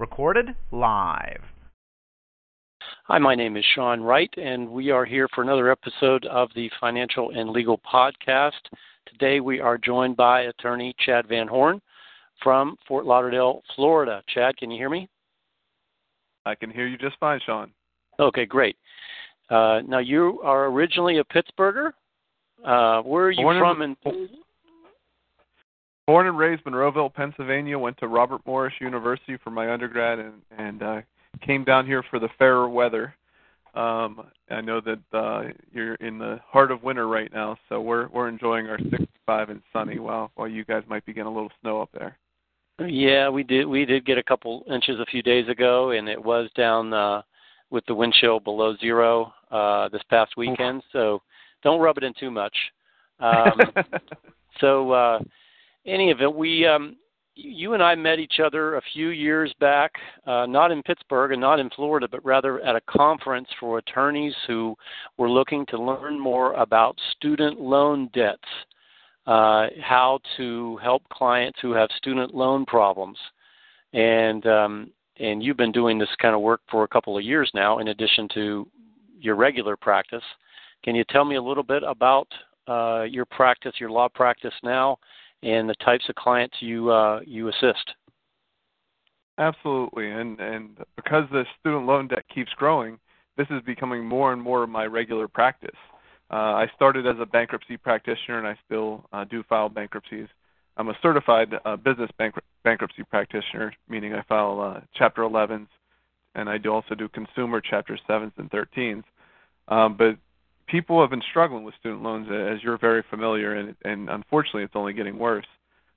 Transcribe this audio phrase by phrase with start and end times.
[0.00, 1.42] Recorded live.
[3.04, 6.70] Hi, my name is Sean Wright, and we are here for another episode of the
[6.80, 8.52] Financial and Legal Podcast.
[9.04, 11.82] Today we are joined by attorney Chad Van Horn
[12.42, 14.22] from Fort Lauderdale, Florida.
[14.26, 15.06] Chad, can you hear me?
[16.46, 17.70] I can hear you just fine, Sean.
[18.18, 18.76] Okay, great.
[19.50, 21.90] Uh, now, you are originally a Pittsburgher.
[22.64, 23.82] Uh, where are you Born from?
[23.82, 24.28] in- In,
[26.10, 27.78] Born and raised in Monroeville, Pennsylvania.
[27.78, 31.00] Went to Robert Morris University for my undergrad, and and uh,
[31.40, 33.14] came down here for the fairer weather.
[33.76, 38.08] Um, I know that uh, you're in the heart of winter right now, so we're
[38.08, 41.52] we're enjoying our 65 and sunny, while while you guys might be getting a little
[41.60, 42.18] snow up there.
[42.88, 43.66] yeah, we did.
[43.66, 47.22] We did get a couple inches a few days ago, and it was down uh,
[47.70, 50.82] with the wind chill below zero uh, this past weekend.
[50.92, 51.22] So
[51.62, 52.56] don't rub it in too much.
[53.20, 53.60] Um,
[54.60, 55.20] so uh
[55.86, 56.96] any of it we um
[57.42, 59.92] you and I met each other a few years back,
[60.26, 64.34] uh, not in Pittsburgh and not in Florida, but rather at a conference for attorneys
[64.46, 64.76] who
[65.16, 68.38] were looking to learn more about student loan debts,
[69.26, 73.18] uh, how to help clients who have student loan problems,
[73.92, 77.50] and um, and you've been doing this kind of work for a couple of years
[77.54, 78.66] now, in addition to
[79.20, 80.22] your regular practice.
[80.82, 82.26] Can you tell me a little bit about
[82.66, 84.98] uh, your practice, your law practice now,
[85.42, 87.94] and the types of clients you uh, you assist?
[89.38, 92.98] Absolutely, and and because the student loan debt keeps growing,
[93.36, 95.70] this is becoming more and more of my regular practice.
[96.30, 100.28] Uh, I started as a bankruptcy practitioner, and I still uh, do file bankruptcies.
[100.76, 105.66] I'm a certified uh, business bankr- bankruptcy practitioner, meaning I file uh, Chapter 11s,
[106.34, 109.02] and I do also do consumer Chapter 7s and 13s.
[109.68, 110.16] Um, but
[110.70, 114.76] people have been struggling with student loans, as you're very familiar, and, and unfortunately, it's
[114.76, 115.46] only getting worse.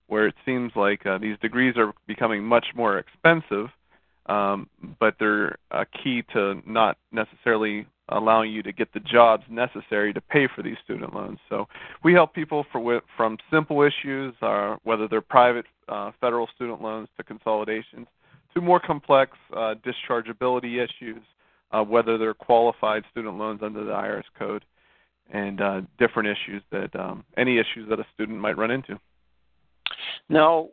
[0.08, 3.68] Where it seems like uh, these degrees are becoming much more expensive,
[4.26, 4.70] um,
[5.00, 10.22] but they're a key to not necessarily allowing you to get the jobs necessary to
[10.22, 11.40] pay for these student loans.
[11.50, 11.68] So
[12.04, 17.08] we help people for from simple issues, uh, whether they're private uh, federal student loans
[17.18, 18.08] to consolidations,
[18.54, 21.22] to more complex uh, dischargeability issues,
[21.74, 24.64] uh, whether they're qualified student loans under the IRS code,
[25.32, 29.00] and uh, different issues that um, any issues that a student might run into.
[30.30, 30.70] Now,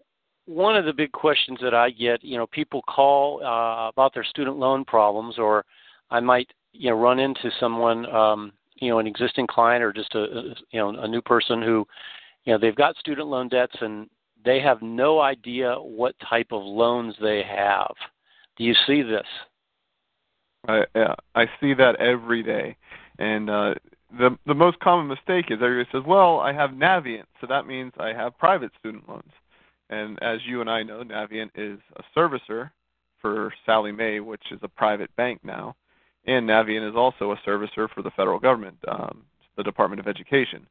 [0.47, 4.25] one of the big questions that I get, you know, people call uh, about their
[4.25, 5.65] student loan problems, or
[6.11, 10.15] I might, you know, run into someone, um, you know, an existing client or just
[10.15, 11.87] a, a, you know, a new person who,
[12.45, 14.09] you know, they've got student loan debts and
[14.45, 17.95] they have no idea what type of loans they have.
[18.57, 19.27] Do you see this?
[20.69, 20.85] I
[21.35, 22.77] I see that every day,
[23.19, 23.75] and uh,
[24.19, 27.93] the the most common mistake is everybody says, "Well, I have Navient, so that means
[27.99, 29.33] I have private student loans."
[29.89, 32.71] And as you and I know, Navient is a servicer
[33.21, 35.75] for Sallie Mae, which is a private bank now,
[36.27, 39.25] and Navient is also a servicer for the federal government, um,
[39.57, 40.67] the Department of Education.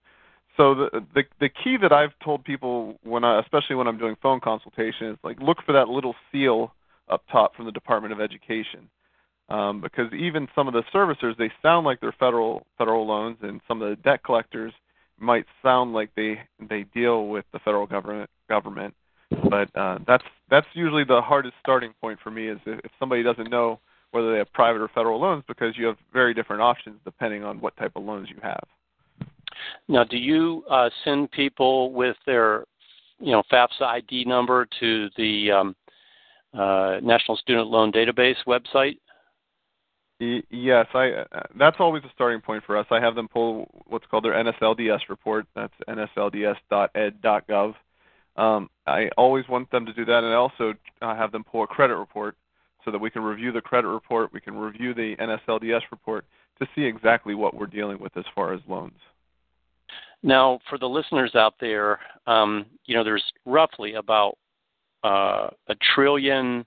[0.56, 4.16] So the, the the key that I've told people when I, especially when I'm doing
[4.22, 6.74] phone consultation, is like look for that little seal
[7.10, 8.88] up top from the Department of Education
[9.50, 13.62] um, because even some of the servicers they sound like they're federal federal loans, and
[13.68, 14.74] some of the debt collectors
[15.20, 16.40] might sound like they
[16.70, 18.94] they deal with the federal government government.
[19.50, 23.24] But uh, that's that's usually the hardest starting point for me is if, if somebody
[23.24, 23.80] doesn't know
[24.12, 27.60] whether they have private or federal loans because you have very different options depending on
[27.62, 28.64] what type of loans you have.
[29.88, 32.64] Now, do you uh, send people with their,
[33.20, 35.76] you know, FAFSA ID number to the um,
[36.54, 38.98] uh, National Student Loan Database website?
[40.20, 41.12] Yes, I.
[41.12, 42.86] Uh, that's always a starting point for us.
[42.92, 45.46] I have them pull what's called their NSLDS report.
[45.56, 47.76] That's nslds.ed.gov.
[48.36, 51.64] Um, I always want them to do that, and I also uh, have them pull
[51.64, 52.36] a credit report
[52.84, 54.34] so that we can review the credit report.
[54.34, 56.26] We can review the NSLDS report
[56.60, 59.00] to see exactly what we're dealing with as far as loans.
[60.22, 64.38] Now, for the listeners out there, um, you know, there's roughly about
[65.04, 66.66] uh, a trillion,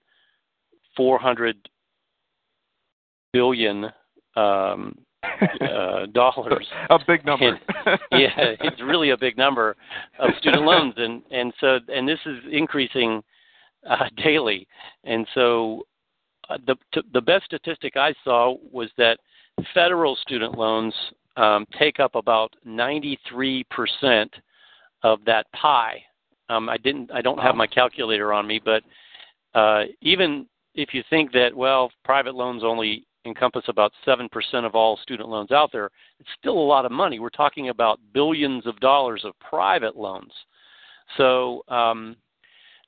[0.96, 1.69] four hundred
[3.32, 3.87] billion
[4.37, 4.96] um,
[5.61, 6.67] uh, dollars.
[6.90, 7.58] a big number.
[7.87, 9.76] And, yeah, it's really a big number
[10.19, 13.23] of student loans, and and so and this is increasing
[13.88, 14.67] uh, daily,
[15.05, 15.82] and so
[16.50, 19.19] uh, the t- the best statistic I saw was that
[19.75, 20.94] federal student loans
[21.37, 24.32] um, take up about 93 percent
[25.02, 26.02] of that pie.
[26.49, 28.82] Um, I didn't I don't have my calculator on me, but
[29.58, 34.28] uh, even if you think that well, private loans only encompass about 7%
[34.64, 37.19] of all student loans out there, it's still a lot of money.
[37.19, 40.32] We're talking about billions of dollars of private loans.
[41.16, 42.16] So, um,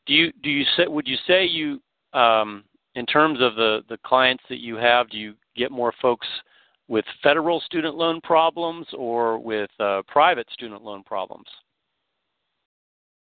[0.07, 1.81] do you do you say would you say you
[2.13, 2.65] um,
[2.95, 6.27] in terms of the the clients that you have, do you get more folks
[6.89, 11.47] with federal student loan problems or with uh, private student loan problems?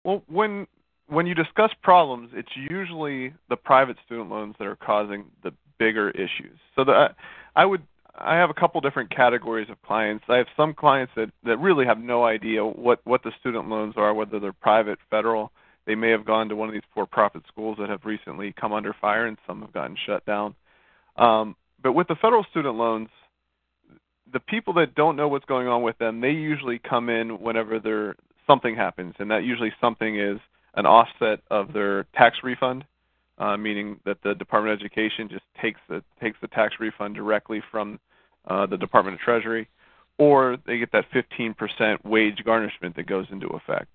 [0.05, 0.67] Well, when
[1.09, 6.11] when you discuss problems, it's usually the private student loans that are causing the bigger
[6.11, 6.59] issues.
[6.77, 7.15] So the,
[7.57, 7.83] I would
[8.17, 10.25] I have a couple different categories of clients.
[10.29, 13.95] I have some clients that that really have no idea what what the student loans
[13.97, 15.51] are, whether they're private, federal.
[15.87, 18.95] They may have gone to one of these for-profit schools that have recently come under
[18.99, 20.55] fire, and some have gotten shut down.
[21.17, 23.11] Um, but with the federal student loans,
[24.33, 27.79] the people that don't know what's going on with them, they usually come in whenever
[27.79, 28.17] there
[28.47, 30.39] something happens, and that usually something is
[30.75, 32.85] an offset of their tax refund,
[33.39, 37.63] uh, meaning that the Department of Education just takes the takes the tax refund directly
[37.71, 37.99] from
[38.47, 39.69] uh, the Department of Treasury,
[40.19, 43.95] or they get that 15% wage garnishment that goes into effect,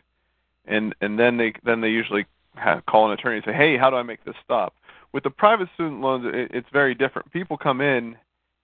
[0.66, 2.26] and and then they then they usually
[2.56, 4.76] have, call an attorney and say, hey, how do I make this stop?
[5.14, 7.32] With the private student loans, it, it's very different.
[7.32, 8.18] People come in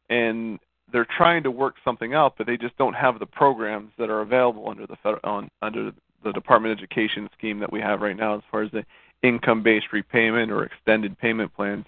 [0.09, 0.59] and
[0.91, 4.21] they're trying to work something out, but they just don't have the programs that are
[4.21, 5.91] available under the federal, under
[6.23, 8.85] the Department of Education scheme that we have right now, as far as the
[9.23, 11.85] income-based repayment or extended payment plans.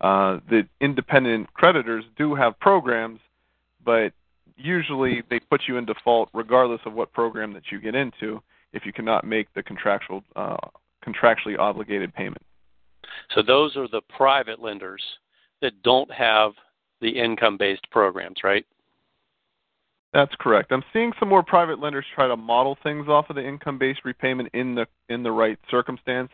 [0.00, 3.20] Uh, the independent creditors do have programs,
[3.84, 4.12] but
[4.56, 8.42] usually they put you in default regardless of what program that you get into
[8.72, 10.56] if you cannot make the contractual uh,
[11.06, 12.42] contractually obligated payment.
[13.34, 15.02] So those are the private lenders
[15.62, 16.52] that don't have
[17.00, 18.66] the income based programs, right?
[20.12, 20.72] That's correct.
[20.72, 24.00] I'm seeing some more private lenders try to model things off of the income based
[24.04, 26.30] repayment in the in the right circumstance,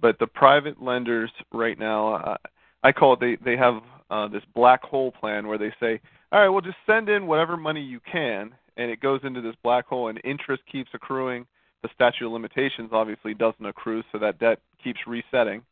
[0.00, 2.36] but the private lenders right now, uh,
[2.82, 6.00] I call it they they have uh, this black hole plan where they say,
[6.32, 9.56] all right, well just send in whatever money you can, and it goes into this
[9.62, 11.46] black hole, and interest keeps accruing.
[11.82, 15.62] The statute of limitations obviously doesn't accrue, so that debt keeps resetting,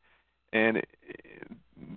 [0.52, 0.88] and it,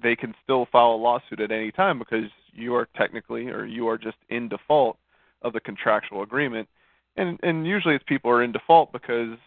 [0.01, 3.87] they can still file a lawsuit at any time because you are technically or you
[3.87, 4.97] are just in default
[5.41, 6.67] of the contractual agreement.
[7.15, 9.37] And and usually it's people are in default because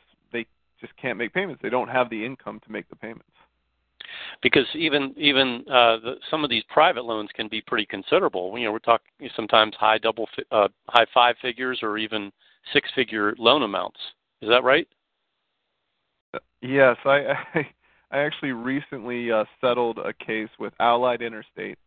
[0.83, 1.63] just can't make payments.
[1.63, 3.25] They don't have the income to make the payments.
[4.43, 8.59] Because even even uh, the, some of these private loans can be pretty considerable.
[8.59, 12.31] You know, we're talking sometimes high double fi- uh, high five figures or even
[12.73, 13.99] six figure loan amounts.
[14.43, 14.87] Is that right?
[16.61, 17.67] Yes, I, I
[18.11, 21.79] I actually recently uh, settled a case with Allied Interstate,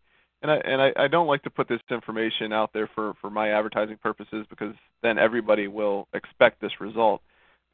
[0.41, 3.29] and I and I, I don't like to put this information out there for for
[3.29, 7.21] my advertising purposes because then everybody will expect this result.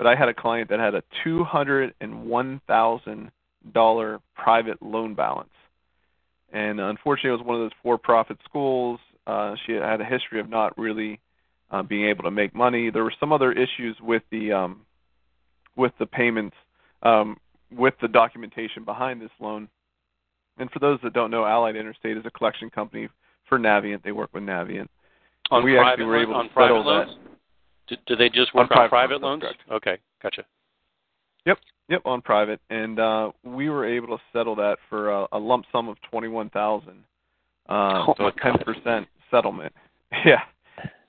[0.01, 3.29] But I had a client that had a two hundred and one thousand
[3.71, 5.53] dollar private loan balance,
[6.51, 8.99] and unfortunately, it was one of those for-profit schools.
[9.27, 11.19] Uh, she had a history of not really
[11.69, 12.89] uh, being able to make money.
[12.89, 14.81] There were some other issues with the um,
[15.75, 16.55] with the payments
[17.03, 17.37] um,
[17.71, 19.69] with the documentation behind this loan.
[20.57, 23.07] And for those that don't know, Allied Interstate is a collection company
[23.47, 24.01] for Navient.
[24.01, 24.87] They work with Navient.
[25.51, 27.11] On we private, actually were able on to settle loans?
[27.23, 27.30] that.
[27.91, 29.43] Do, do they just work on on private, private loans?
[29.69, 30.45] Okay, gotcha.
[31.45, 31.57] Yep,
[31.89, 35.65] yep, on private, and uh, we were able to settle that for a, a lump
[35.73, 37.03] sum of twenty-one thousand.
[37.67, 39.73] Uh, oh so a ten percent settlement.
[40.25, 40.41] Yeah,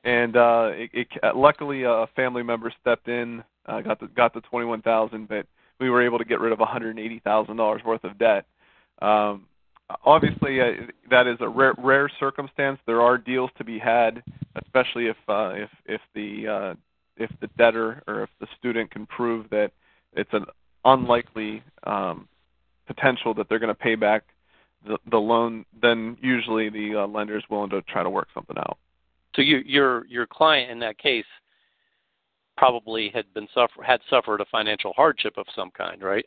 [0.04, 4.40] and uh, it, it, luckily a family member stepped in, uh, got the got the
[4.42, 5.44] twenty-one thousand, but
[5.80, 8.46] we were able to get rid of $180,000 worth of debt.
[9.02, 9.46] Um,
[10.04, 10.72] obviously, uh,
[11.10, 12.78] that is a rare, rare circumstance.
[12.86, 14.22] There are deals to be had,
[14.56, 16.74] especially if uh, if if the uh,
[17.16, 19.72] if the debtor or if the student can prove that
[20.14, 20.44] it's an
[20.84, 22.28] unlikely um,
[22.86, 24.24] potential that they're going to pay back
[24.86, 25.64] the, the loan.
[25.80, 28.78] Then usually the uh, lender is willing to try to work something out.
[29.34, 31.24] So you, your your client in that case
[32.56, 36.26] probably had been suffer had suffered a financial hardship of some kind, right?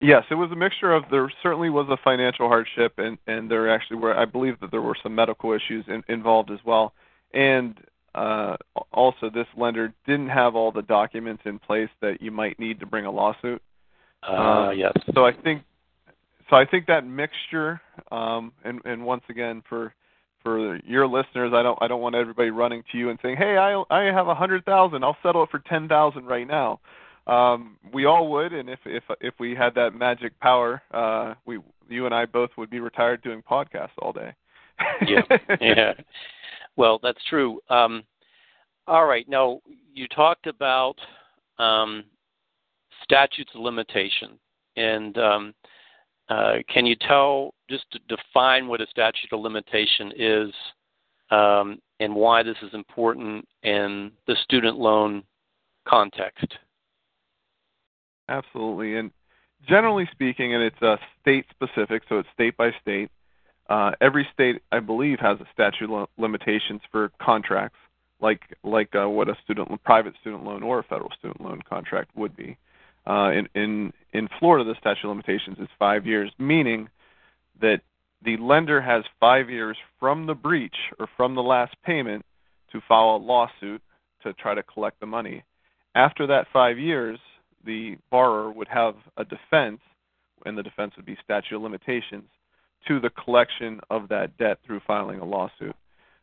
[0.00, 3.72] Yes, it was a mixture of there certainly was a financial hardship, and and there
[3.72, 6.92] actually were I believe that there were some medical issues in, involved as well,
[7.32, 7.74] and
[8.14, 8.56] uh,
[8.92, 12.86] also this lender didn't have all the documents in place that you might need to
[12.86, 13.62] bring a lawsuit.
[14.22, 14.92] Uh, yes.
[15.14, 15.62] So I think
[16.50, 19.94] so I think that mixture, um, and and once again for
[20.42, 23.56] for your listeners, I don't I don't want everybody running to you and saying, "Hey,
[23.56, 25.04] I I have a hundred thousand.
[25.04, 26.80] I'll settle it for ten thousand right now."
[27.26, 31.58] Um, we all would, and if if if we had that magic power, uh, we
[31.88, 34.32] you and I both would be retired doing podcasts all day.
[35.06, 35.22] yeah,
[35.60, 35.92] yeah.
[36.76, 37.60] Well, that's true.
[37.68, 38.04] Um,
[38.86, 39.28] all right.
[39.28, 39.60] Now
[39.92, 40.94] you talked about
[41.58, 42.04] um,
[43.02, 44.38] statutes of limitation,
[44.76, 45.54] and um,
[46.28, 50.50] uh, can you tell just to define what a statute of limitation is
[51.30, 55.24] um, and why this is important in the student loan
[55.88, 56.56] context?
[58.28, 58.96] Absolutely.
[58.96, 59.10] And
[59.68, 63.10] generally speaking, and it's uh, state specific, so it's state by state.
[63.68, 67.78] Uh, every state, I believe, has a statute of limitations for contracts,
[68.20, 72.10] like like uh, what a student private student loan or a federal student loan contract
[72.16, 72.56] would be.
[73.06, 76.88] Uh, in in in Florida, the statute of limitations is five years, meaning
[77.60, 77.80] that
[78.22, 82.24] the lender has five years from the breach or from the last payment
[82.72, 83.82] to file a lawsuit
[84.22, 85.44] to try to collect the money.
[85.94, 87.18] After that five years,
[87.66, 89.80] the borrower would have a defense,
[90.44, 92.28] and the defense would be statute of limitations,
[92.88, 95.74] to the collection of that debt through filing a lawsuit.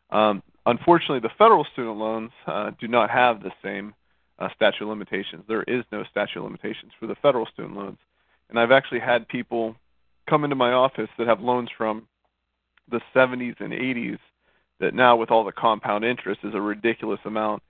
[0.09, 3.93] Um, unfortunately, the federal student loans uh, do not have the same
[4.39, 5.43] uh, statute of limitations.
[5.47, 7.97] There is no statute of limitations for the federal student loans.
[8.49, 9.75] And I've actually had people
[10.29, 12.07] come into my office that have loans from
[12.89, 14.19] the 70s and 80s
[14.79, 17.63] that now, with all the compound interest, is a ridiculous amount,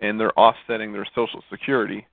[0.00, 2.06] and they're offsetting their Social Security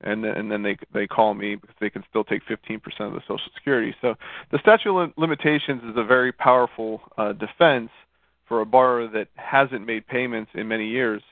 [0.00, 3.12] and then, and then they they call me because they can still take 15% of
[3.12, 3.94] the Social Security.
[4.00, 4.14] So
[4.50, 7.90] the statute of limitations is a very powerful uh, defense
[8.46, 11.22] for a borrower that hasn't made payments in many years.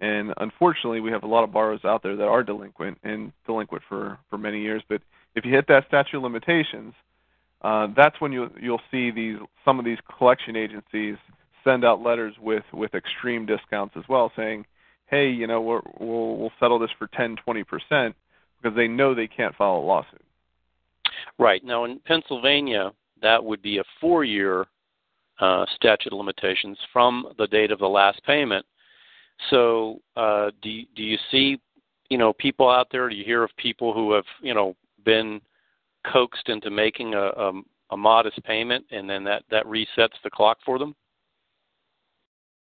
[0.00, 3.82] And unfortunately, we have a lot of borrowers out there that are delinquent and delinquent
[3.88, 4.82] for for many years.
[4.88, 5.02] But
[5.34, 6.94] if you hit that statute of limitations,
[7.62, 11.16] uh, that's when you you'll see these some of these collection agencies
[11.62, 14.66] send out letters with with extreme discounts as well, saying
[15.06, 18.14] hey, you know, we're, we'll we'll settle this for 10, 20 percent
[18.60, 20.24] because they know they can't file a lawsuit.
[21.38, 22.92] Right now, in Pennsylvania,
[23.22, 24.66] that would be a four-year
[25.40, 28.64] uh, statute of limitations from the date of the last payment.
[29.50, 31.58] So, uh, do do you see,
[32.08, 33.08] you know, people out there?
[33.08, 35.40] Do you hear of people who have, you know, been
[36.10, 37.52] coaxed into making a, a,
[37.90, 40.94] a modest payment, and then that that resets the clock for them?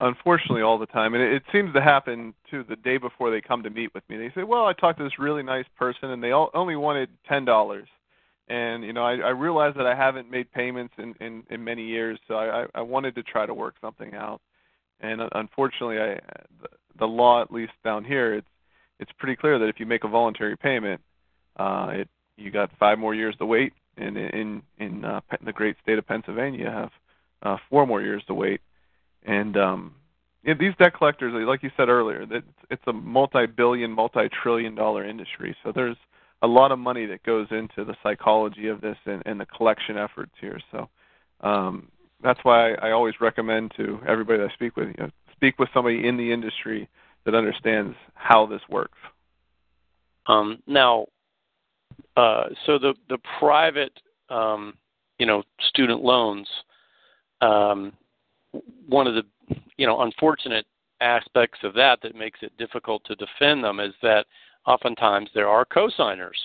[0.02, 1.14] Unfortunately all the time.
[1.14, 4.02] And it, it seems to happen to the day before they come to meet with
[4.11, 4.16] me.
[4.18, 7.09] They say well i talked to this really nice person and they all, only wanted
[7.26, 7.88] ten dollars.
[8.49, 11.87] And you know i i realize that i haven't made payments in in in many
[11.87, 14.40] years so i i wanted to try to work something out.
[15.00, 16.14] And uh, unfortunately i
[16.61, 16.68] the,
[16.99, 18.47] the law at least down here it's
[18.99, 21.00] it's pretty clear that if you make a voluntary payment
[21.59, 23.73] uh it you got five more years to wait.
[23.99, 26.90] And in in uh, the great state of pennsylvania you have
[27.42, 28.61] uh four more years to wait
[29.24, 29.94] and um,
[30.44, 35.56] yeah, these debt collectors, like you said earlier, that it's a multi-billion, multi-trillion-dollar industry.
[35.62, 35.96] So there's
[36.42, 39.96] a lot of money that goes into the psychology of this and, and the collection
[39.96, 40.58] efforts here.
[40.72, 40.88] So
[41.40, 41.88] um,
[42.22, 45.68] that's why I always recommend to everybody that I speak with, you know, speak with
[45.72, 46.88] somebody in the industry
[47.24, 48.98] that understands how this works.
[50.26, 51.06] Um, now,
[52.16, 53.92] uh, so the the private,
[54.28, 54.74] um,
[55.18, 56.48] you know, student loans.
[57.40, 57.92] Um,
[58.87, 60.66] one of the you know unfortunate
[61.00, 64.26] aspects of that that makes it difficult to defend them is that
[64.66, 66.38] oftentimes there are co-signers.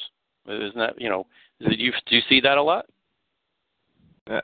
[0.48, 1.26] Isn't that you know?
[1.60, 2.86] Do you do you see that a lot?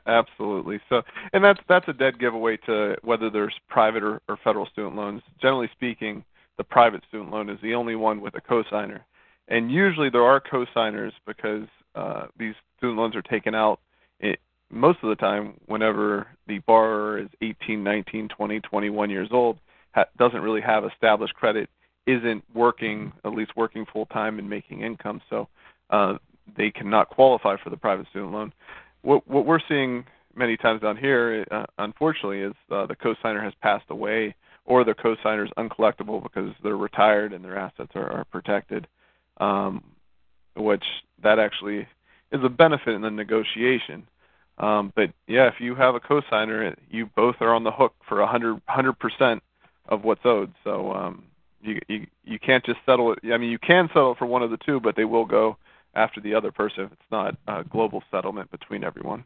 [0.06, 0.80] Absolutely.
[0.88, 1.02] So,
[1.32, 5.22] and that's that's a dead giveaway to whether there's private or, or federal student loans.
[5.40, 6.24] Generally speaking,
[6.58, 9.00] the private student loan is the only one with a cosigner,
[9.48, 13.80] and usually there are cosigners because uh, these student loans are taken out
[14.70, 19.58] most of the time, whenever the borrower is 18, 19, 20, 21 years old,
[19.94, 21.68] ha- doesn't really have established credit,
[22.06, 25.48] isn't working, at least working full time and making income, so
[25.90, 26.14] uh,
[26.56, 28.52] they cannot qualify for the private student loan.
[29.02, 30.04] What, what we're seeing
[30.34, 34.34] many times down here, uh, unfortunately, is uh, the cosigner has passed away
[34.66, 38.86] or the cosigner is uncollectible because they're retired and their assets are, are protected,
[39.38, 39.84] um,
[40.56, 40.84] which
[41.22, 41.86] that actually
[42.32, 44.06] is a benefit in the negotiation
[44.58, 48.20] um, but yeah, if you have a cosigner, you both are on the hook for
[48.20, 49.42] a hundred hundred percent
[49.88, 50.52] of what's owed.
[50.62, 51.24] So um,
[51.60, 53.18] you, you you can't just settle it.
[53.24, 55.56] I mean, you can settle for one of the two, but they will go
[55.94, 59.24] after the other person if it's not a global settlement between everyone.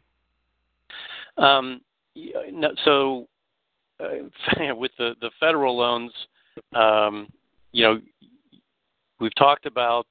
[1.37, 1.81] Um,
[2.83, 3.27] so
[3.99, 6.11] uh, with the the federal loans,
[6.73, 7.27] um,
[7.71, 8.01] you know,
[9.19, 10.07] we've talked about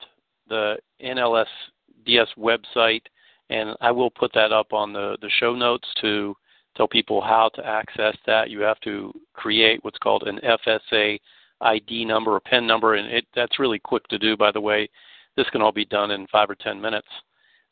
[0.48, 3.02] the NLSDS website
[3.50, 6.34] and I will put that up on the the show notes to
[6.76, 8.50] tell people how to access that.
[8.50, 11.18] You have to create what's called an FSA
[11.60, 14.88] ID number or PIN number, and it, that's really quick to do, by the way.
[15.36, 17.08] This can all be done in five or ten minutes.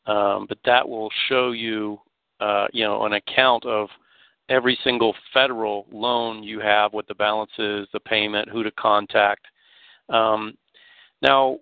[0.05, 1.99] Um, but that will show you,
[2.39, 3.89] uh, you know, an account of
[4.49, 9.45] every single federal loan you have, what the balance is, the payment, who to contact.
[10.09, 10.57] Um,
[11.21, 11.59] now,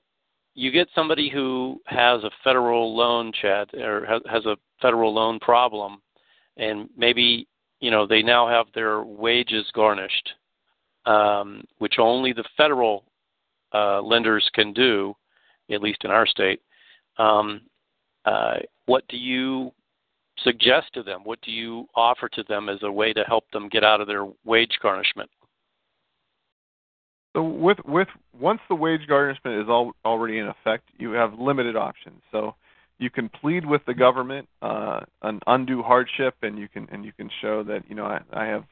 [0.55, 6.01] you get somebody who has a federal loan, Chad, or has a federal loan problem,
[6.57, 7.47] and maybe
[7.81, 10.29] you know they now have their wages garnished,
[11.05, 13.03] um, which only the federal
[13.73, 15.13] uh, lenders can do,
[15.69, 16.61] at least in our state.
[17.17, 17.61] Um,
[18.23, 19.71] uh, what do you
[20.39, 21.21] suggest to them?
[21.23, 24.07] What do you offer to them as a way to help them get out of
[24.07, 25.29] their wage garnishment?
[27.35, 28.07] So with with
[28.39, 32.21] once the wage garnishment is all, already in effect, you have limited options.
[32.31, 32.55] So
[32.97, 37.11] you can plead with the government uh, an undue hardship, and you can and you
[37.11, 38.63] can show that you know I, I have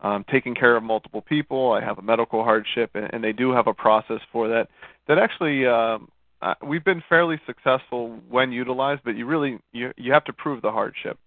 [0.00, 1.72] um, taken care of multiple people.
[1.72, 4.68] I have a medical hardship, and, and they do have a process for that.
[5.08, 6.08] That actually um,
[6.42, 10.60] uh, we've been fairly successful when utilized, but you really you you have to prove
[10.60, 11.18] the hardship.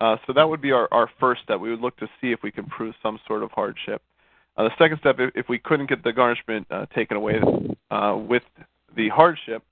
[0.00, 1.60] Uh, so that would be our, our first step.
[1.60, 4.02] We would look to see if we can prove some sort of hardship.
[4.58, 7.40] Uh, the second step, if, if we couldn't get the garnishment uh, taken away
[7.90, 8.42] uh, with
[8.96, 9.62] the hardship,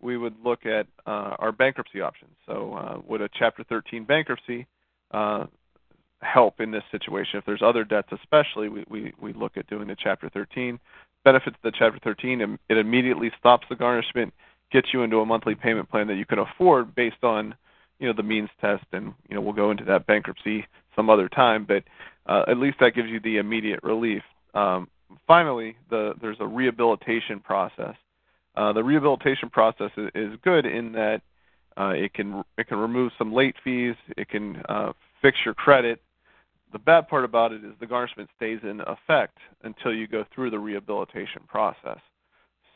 [0.00, 2.30] we would look at uh, our bankruptcy options.
[2.46, 4.66] So, uh, would a Chapter 13 bankruptcy
[5.10, 5.44] uh,
[6.22, 7.38] help in this situation?
[7.38, 10.80] If there's other debts, especially, we, we, we look at doing the Chapter 13.
[11.22, 14.32] Benefits the Chapter 13, it immediately stops the garnishment,
[14.72, 17.54] gets you into a monthly payment plan that you can afford based on
[17.98, 20.66] you know the means test, and you know we'll go into that bankruptcy
[20.96, 21.84] some other time, but
[22.30, 24.22] uh, at least that gives you the immediate relief.
[24.54, 24.88] Um,
[25.26, 27.96] finally, the, there's a rehabilitation process.
[28.54, 31.20] Uh, the rehabilitation process is, is good in that
[31.76, 36.00] uh, it can it can remove some late fees, it can uh, fix your credit.
[36.72, 40.50] The bad part about it is the garnishment stays in effect until you go through
[40.50, 41.98] the rehabilitation process.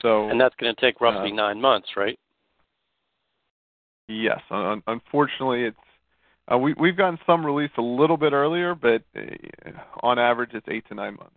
[0.02, 2.18] So, and that's going to take roughly uh, nine months, right?
[4.08, 5.76] Yes, un- unfortunately, it's
[6.60, 9.70] we we've gotten some release a little bit earlier, but uh,
[10.02, 11.36] on average, it's eight to nine months.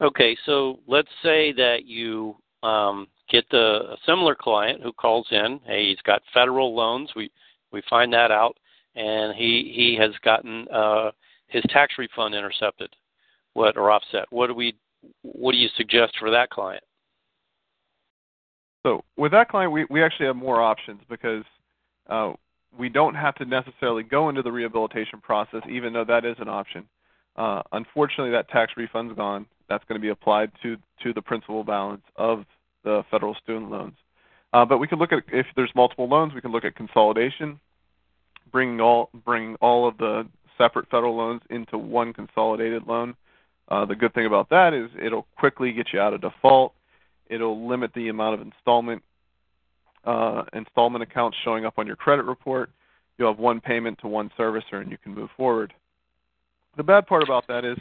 [0.00, 5.60] Okay, so let's say that you um, get the, a similar client who calls in.
[5.64, 7.10] Hey, he's got federal loans.
[7.16, 7.30] We
[7.72, 8.56] we find that out,
[8.94, 11.10] and he he has gotten uh,
[11.48, 12.94] his tax refund intercepted,
[13.54, 14.26] what or offset.
[14.30, 14.76] What do we
[15.22, 16.84] what do you suggest for that client?
[18.84, 21.44] So with that client, we we actually have more options because
[22.08, 22.34] uh,
[22.76, 26.48] we don't have to necessarily go into the rehabilitation process, even though that is an
[26.48, 26.86] option.
[27.36, 29.46] Uh, unfortunately, that tax refund's gone.
[29.68, 32.44] That's going to be applied to to the principal balance of
[32.84, 33.94] the federal student loans.
[34.52, 37.60] Uh, but we can look at if there's multiple loans, we can look at consolidation,
[38.50, 40.26] bringing all bring all of the
[40.56, 43.14] separate federal loans into one consolidated loan.
[43.68, 46.72] Uh, the good thing about that is it'll quickly get you out of default.
[47.28, 49.02] It'll limit the amount of installment
[50.08, 52.70] uh, installment accounts showing up on your credit report.
[53.18, 55.74] You'll have one payment to one servicer, and you can move forward.
[56.76, 57.76] The bad part about that is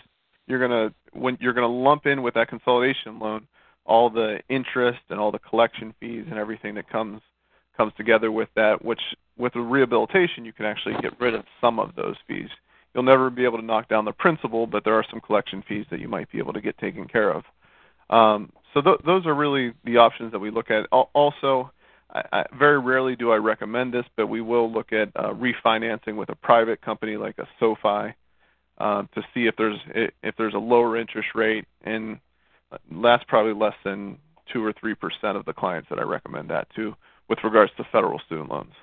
[0.47, 3.47] you're gonna when you're gonna lump in with that consolidation loan
[3.87, 7.21] all the interest and all the collection fees and everything that comes
[7.75, 8.83] comes together with that.
[8.83, 8.99] Which
[9.37, 12.49] with the rehabilitation, you can actually get rid of some of those fees.
[12.93, 15.85] You'll never be able to knock down the principal, but there are some collection fees
[15.91, 17.43] that you might be able to get taken care of.
[18.09, 20.87] Um, so th- those are really the options that we look at.
[20.91, 21.71] Also,
[22.32, 26.30] I, very rarely do I recommend this, but we will look at uh, refinancing with
[26.30, 28.13] a private company like a SoFi
[28.77, 29.80] uh, to see if there's
[30.23, 32.19] if there's a lower interest rate, and
[33.01, 34.17] that's probably less than
[34.51, 36.95] two or three percent of the clients that I recommend that to
[37.30, 38.73] with regards to federal student loans.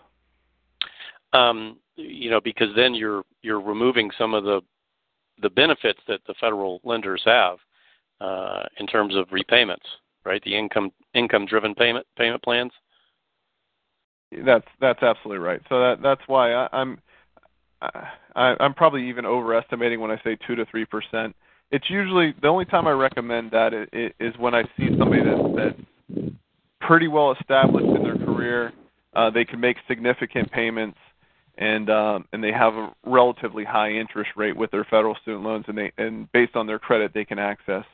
[1.32, 4.60] Um, you know, because then you're you're removing some of the
[5.42, 7.58] the benefits that the federal lenders have
[8.20, 9.86] uh, in terms of repayments,
[10.24, 10.42] right?
[10.44, 12.72] The income income driven payment payment plans.
[14.44, 15.60] That's that's absolutely right.
[15.68, 16.98] So that that's why I, I'm
[18.34, 21.34] I'm probably even overestimating when I say two to three percent.
[21.70, 25.74] It's usually the only time I recommend that is when I see somebody that
[26.16, 26.30] that's
[26.80, 28.72] pretty well established in their career.
[29.14, 30.98] Uh, they can make significant payments,
[31.58, 35.64] and um, and they have a relatively high interest rate with their federal student loans,
[35.68, 37.84] and they and based on their credit, they can access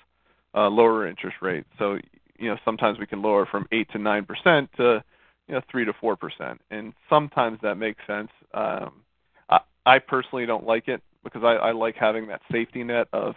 [0.55, 1.68] uh, lower interest rates.
[1.79, 1.98] So
[2.38, 5.05] you know sometimes we can lower from eight to nine percent to
[5.50, 8.30] you know three to four percent, and sometimes that makes sense.
[8.54, 9.02] Um,
[9.48, 13.34] I, I personally don't like it because I, I like having that safety net of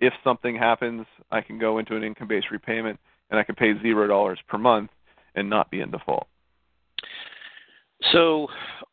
[0.00, 2.98] if something happens, I can go into an income-based repayment
[3.30, 4.90] and I can pay zero dollars per month
[5.36, 6.26] and not be in default.
[8.10, 8.48] So,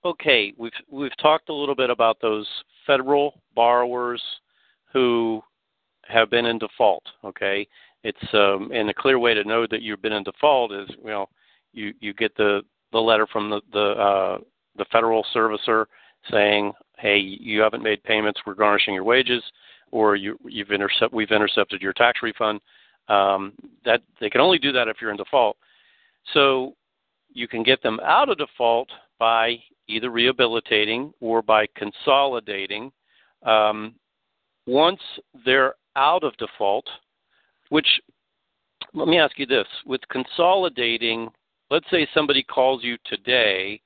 [0.06, 2.48] okay, we've we've talked a little bit about those
[2.86, 4.22] federal borrowers
[4.94, 5.42] who
[6.04, 7.04] have been in default.
[7.26, 7.68] Okay,
[8.04, 11.10] it's um, and a clear way to know that you've been in default is you
[11.10, 11.28] know
[11.74, 14.38] you you get the the letter from the the uh,
[14.78, 15.86] the federal servicer
[16.30, 19.44] saying, hey, you haven't made payments, we're garnishing your wages,
[19.92, 22.62] or you you've intercept we've intercepted your tax refund.
[23.08, 23.54] Um,
[23.84, 25.58] that they can only do that if you're in default.
[26.34, 26.76] So
[27.34, 29.58] you can get them out of default by
[29.88, 32.92] either rehabilitating or by consolidating.
[33.44, 33.96] Um,
[34.68, 35.00] once
[35.46, 36.88] they're out of default,
[37.70, 37.88] which
[38.94, 41.30] let me ask you this with consolidating,
[41.72, 43.82] let's say somebody calls you today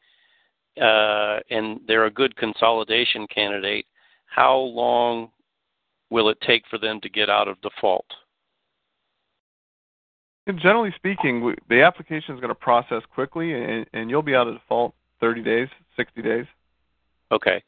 [0.82, 3.86] uh, and they're a good consolidation candidate,
[4.26, 5.30] how long
[6.10, 8.06] will it take for them to get out of default?
[10.48, 14.48] And generally speaking, the application is going to process quickly, and, and you'll be out
[14.48, 16.46] of default 30 days, 60 days.
[17.32, 17.64] Okay,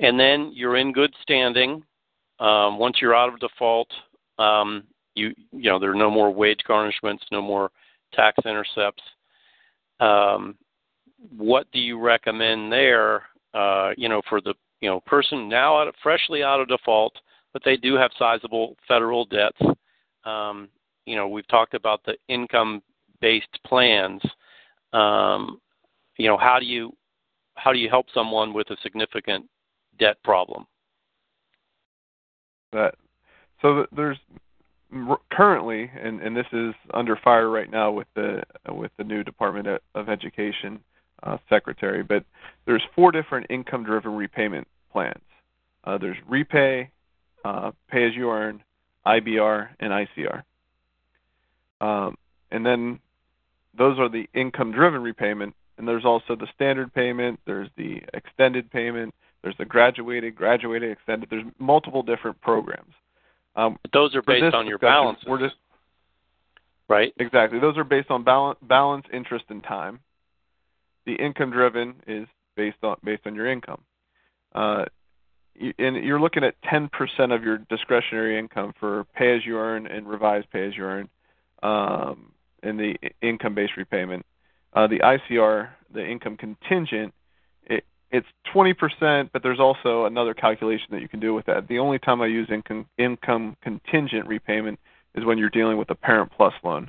[0.00, 1.84] and then you're in good standing.
[2.40, 3.88] Um, once you're out of default,
[4.40, 4.84] um,
[5.14, 7.70] you you know there are no more wage garnishments, no more
[8.12, 9.02] tax intercepts.
[10.00, 10.56] Um,
[11.36, 13.22] what do you recommend there?
[13.52, 17.14] Uh, you know, for the you know person now out of, freshly out of default,
[17.52, 19.60] but they do have sizable federal debts.
[20.24, 20.68] Um,
[21.06, 24.22] you know, we've talked about the income-based plans.
[24.92, 25.60] Um,
[26.16, 26.92] you know, how do you
[27.54, 29.46] how do you help someone with a significant
[29.98, 30.66] debt problem?
[32.72, 32.94] That
[33.60, 34.18] so there's
[35.30, 39.66] currently, and, and this is under fire right now with the with the new Department
[39.94, 40.80] of Education
[41.22, 42.24] uh, secretary, but
[42.66, 45.22] there's four different income-driven repayment plans.
[45.84, 46.90] Uh, there's repay,
[47.44, 48.62] uh, pay as you earn,
[49.06, 50.42] IBR, and ICR.
[51.80, 52.16] Um,
[52.50, 53.00] and then
[53.76, 55.54] those are the income driven repayment.
[55.78, 61.30] And there's also the standard payment, there's the extended payment, there's the graduated, graduated, extended.
[61.30, 62.92] There's multiple different programs.
[63.56, 65.24] Um, those are based on your balances.
[65.26, 65.56] We're just,
[66.88, 67.12] right?
[67.18, 67.58] Exactly.
[67.58, 70.00] Those are based on balance, balance, interest, and time.
[71.06, 73.82] The income driven is based on based on your income.
[74.54, 74.84] Uh,
[75.78, 76.88] and you're looking at 10%
[77.34, 81.08] of your discretionary income for pay as you earn and revised pay as you earn
[81.62, 82.32] um,
[82.62, 84.24] in the income-based repayment.
[84.72, 87.12] Uh, the ICR, the income contingent,
[88.10, 91.68] it's 20%, but there's also another calculation that you can do with that.
[91.68, 94.78] The only time I use income, income contingent repayment
[95.14, 96.88] is when you're dealing with a Parent Plus loan.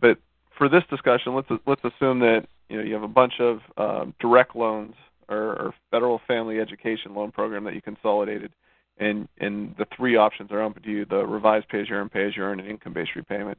[0.00, 0.18] But
[0.56, 4.14] for this discussion, let's let's assume that you know you have a bunch of um,
[4.20, 4.94] direct loans
[5.28, 8.52] or, or federal family education loan program that you consolidated,
[8.98, 12.08] and and the three options are open to you: the revised pay as you earn,
[12.08, 13.58] pay as you earn, and income-based repayment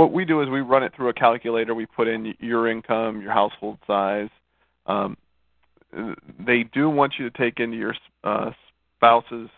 [0.00, 1.74] what we do is we run it through a calculator.
[1.74, 4.30] We put in your income, your household size.
[4.86, 5.16] Um,
[5.92, 8.50] they do want you to take into your uh,
[8.96, 9.48] spouse's.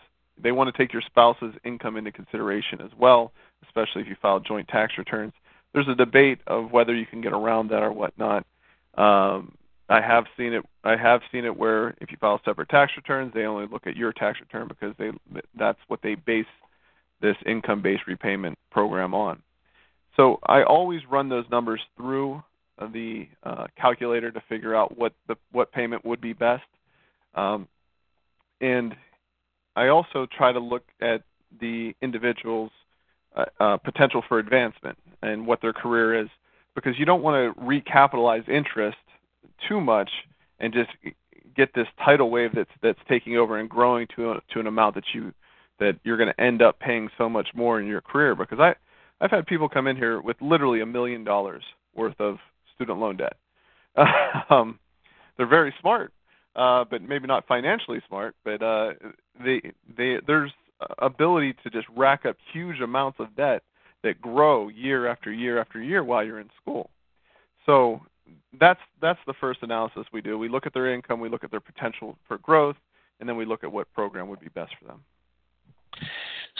[0.41, 3.31] They want to take your spouse's income into consideration as well,
[3.63, 5.33] especially if you file joint tax returns.
[5.73, 8.45] There's a debate of whether you can get around that or whatnot.
[8.95, 9.55] Um,
[9.89, 10.65] I have seen it.
[10.83, 13.95] I have seen it where if you file separate tax returns, they only look at
[13.95, 15.11] your tax return because they
[15.57, 16.45] that's what they base
[17.21, 19.41] this income-based repayment program on.
[20.17, 22.43] So I always run those numbers through
[22.91, 26.63] the uh, calculator to figure out what the what payment would be best,
[27.35, 27.67] um,
[28.61, 28.95] and
[29.75, 31.23] I also try to look at
[31.59, 32.71] the individual's
[33.35, 36.29] uh, uh, potential for advancement and what their career is,
[36.75, 38.97] because you don't want to recapitalize interest
[39.67, 40.09] too much
[40.59, 40.89] and just
[41.55, 44.95] get this tidal wave that's that's taking over and growing to a, to an amount
[44.95, 45.33] that you
[45.79, 48.35] that you're going to end up paying so much more in your career.
[48.35, 48.75] Because I
[49.21, 51.63] I've had people come in here with literally a million dollars
[51.95, 52.37] worth of
[52.75, 53.37] student loan debt.
[54.49, 54.79] um,
[55.37, 56.11] they're very smart,
[56.55, 58.35] uh, but maybe not financially smart.
[58.43, 58.93] But uh,
[59.43, 59.61] they
[59.97, 60.51] they there's
[60.99, 63.63] ability to just rack up huge amounts of debt
[64.03, 66.89] that grow year after year after year while you're in school.
[67.65, 68.01] So
[68.59, 70.37] that's that's the first analysis we do.
[70.37, 72.75] We look at their income, we look at their potential for growth,
[73.19, 75.03] and then we look at what program would be best for them.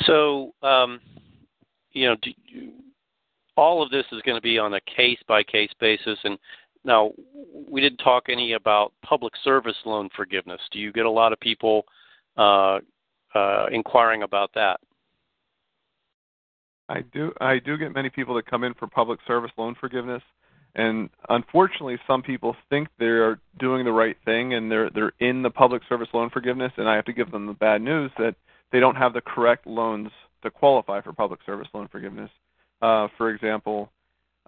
[0.06, 1.02] So um,
[1.92, 2.32] you know, do,
[3.56, 6.18] all of this is going to be on a case by case basis.
[6.24, 6.38] And
[6.84, 7.12] now,
[7.70, 10.60] we didn't talk any about public service loan forgiveness.
[10.72, 11.86] Do you get a lot of people
[12.38, 12.80] uh,
[13.34, 14.80] uh, inquiring about that?
[16.90, 17.32] I do.
[17.40, 20.22] I do get many people that come in for public service loan forgiveness,
[20.76, 25.50] and unfortunately, some people think they're doing the right thing and they're they're in the
[25.50, 28.36] public service loan forgiveness, and I have to give them the bad news that
[28.72, 30.10] they don't have the correct loans
[30.42, 32.30] to qualify for public service loan forgiveness.
[32.82, 33.90] Uh, for example,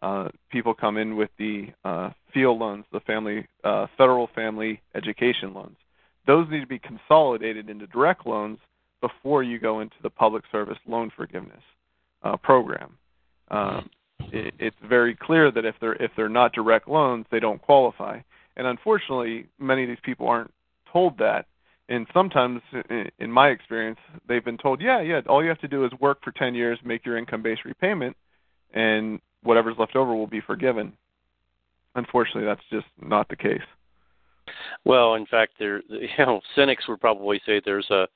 [0.01, 5.53] uh, people come in with the uh, FFEL loans, the family uh, federal family education
[5.53, 5.77] loans.
[6.27, 8.57] Those need to be consolidated into direct loans
[9.01, 11.61] before you go into the public service loan forgiveness
[12.23, 12.97] uh, program.
[13.49, 13.89] Um,
[14.31, 18.19] it, it's very clear that if they're if they're not direct loans, they don't qualify.
[18.57, 20.51] And unfortunately, many of these people aren't
[20.91, 21.45] told that.
[21.87, 22.61] And sometimes,
[23.19, 26.23] in my experience, they've been told, "Yeah, yeah, all you have to do is work
[26.23, 28.17] for 10 years, make your income-based repayment,
[28.73, 30.97] and whatever's left over will be forgiven."
[31.93, 33.61] Unfortunately, that's just not the case.
[34.83, 38.07] Well, in fact, there, you know, cynics would probably say there's a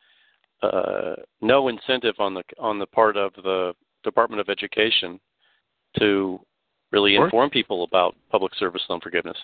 [0.61, 5.19] uh, no incentive on the on the part of the Department of Education
[5.97, 6.39] to
[6.91, 9.37] really inform people about public service loan forgiveness.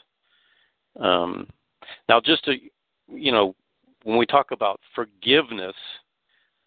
[0.99, 1.47] Um,
[2.09, 2.55] now, just to
[3.07, 3.55] you know,
[4.05, 5.75] when we talk about forgiveness,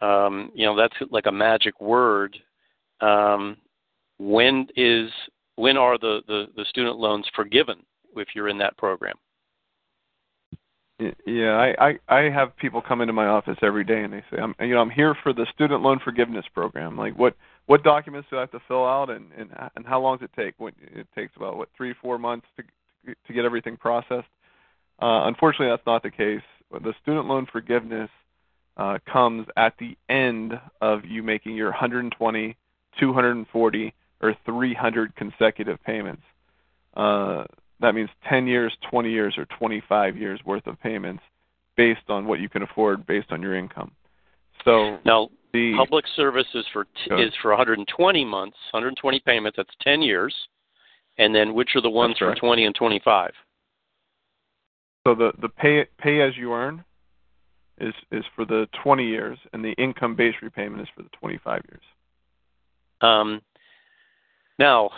[0.03, 2.37] um, you know that's like a magic word.
[3.01, 3.57] Um,
[4.19, 5.11] when is
[5.55, 7.79] when are the, the, the student loans forgiven
[8.17, 9.17] if you're in that program?
[11.25, 14.39] Yeah, I, I I have people come into my office every day and they say,
[14.43, 16.99] I'm you know I'm here for the student loan forgiveness program.
[16.99, 20.19] Like what what documents do I have to fill out and and and how long
[20.19, 20.55] does it take?
[20.61, 24.27] It takes about what three four months to to get everything processed.
[25.01, 26.43] Uh, unfortunately, that's not the case.
[26.71, 28.11] The student loan forgiveness
[28.77, 32.57] uh, comes at the end of you making your 120,
[33.01, 36.23] 240, or 300 consecutive payments.
[36.97, 37.45] Uh,
[37.81, 41.23] that means 10 years, 20 years, or 25 years worth of payments
[41.77, 43.93] based on what you can afford based on your income.
[44.65, 49.57] So now the public service is for t- is for 120 months, 120 payments.
[49.57, 50.35] That's 10 years,
[51.19, 53.31] and then which are the ones for 20 and 25?
[55.09, 56.85] So the the pay pay as you earn
[57.81, 61.63] is is for the 20 years, and the income based repayment is for the 25
[61.71, 61.83] years.
[63.01, 63.41] Um,
[64.59, 64.91] now,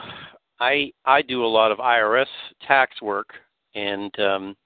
[0.59, 2.27] I I do a lot of IRS
[2.67, 3.29] tax work,
[3.77, 4.57] and um,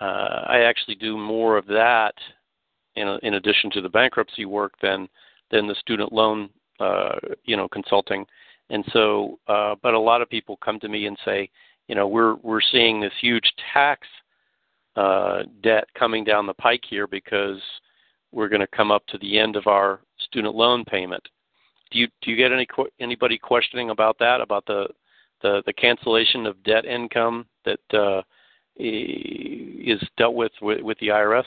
[0.00, 2.14] uh, I actually do more of that
[2.96, 5.08] in in addition to the bankruptcy work than
[5.52, 6.48] than the student loan
[6.80, 8.26] uh, you know consulting.
[8.70, 11.48] And so, uh, but a lot of people come to me and say,
[11.86, 14.04] you know, we're we're seeing this huge tax
[15.62, 17.60] debt coming down the pike here because
[18.32, 21.26] we're going to come up to the end of our student loan payment.
[21.90, 22.66] Do you do you get any
[23.00, 24.86] anybody questioning about that about the
[25.42, 28.22] the, the cancellation of debt income that uh,
[28.76, 31.44] is dealt with, with with the IRS?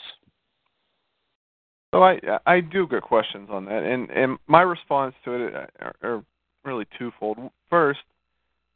[1.94, 5.96] So I I do get questions on that, and and my response to it are,
[6.02, 6.24] are
[6.66, 7.38] really twofold.
[7.70, 8.00] First,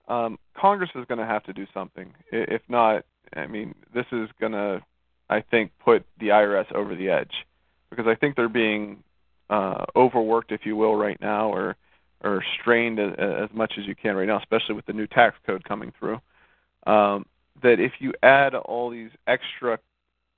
[0.07, 2.13] um, Congress is going to have to do something.
[2.31, 3.03] If not,
[3.35, 4.81] I mean, this is going to,
[5.29, 7.45] I think, put the IRS over the edge
[7.89, 9.03] because I think they're being
[9.49, 11.75] uh, overworked, if you will, right now, or
[12.23, 15.35] or strained as, as much as you can right now, especially with the new tax
[15.45, 16.19] code coming through.
[16.87, 17.25] Um,
[17.61, 19.77] that if you add all these extra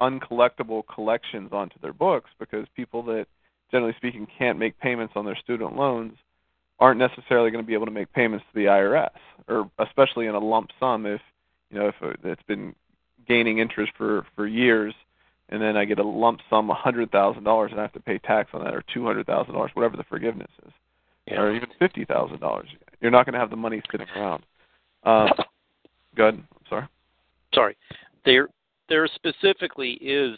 [0.02, 3.28] uncollectible collections onto their books, because people that
[3.72, 6.14] generally speaking can't make payments on their student loans
[6.80, 9.10] aren't necessarily going to be able to make payments to the IRS,
[9.48, 11.22] or especially in a lump sum if
[11.70, 12.76] you know if it's been
[13.28, 14.94] gaining interest for for years,
[15.50, 18.00] and then I get a lump sum, a hundred thousand dollars, and I have to
[18.00, 20.74] pay tax on that, or two hundred thousand dollars, whatever the forgiveness is
[21.30, 21.40] yeah.
[21.40, 22.68] or even fifty thousand dollars.
[23.02, 24.44] You're not going to have the money sitting around.
[25.04, 25.30] Uh,
[26.16, 26.36] go ahead.
[26.36, 26.88] I'm sorry.
[27.54, 27.78] Sorry.
[28.26, 28.50] There,
[28.90, 30.38] there specifically is.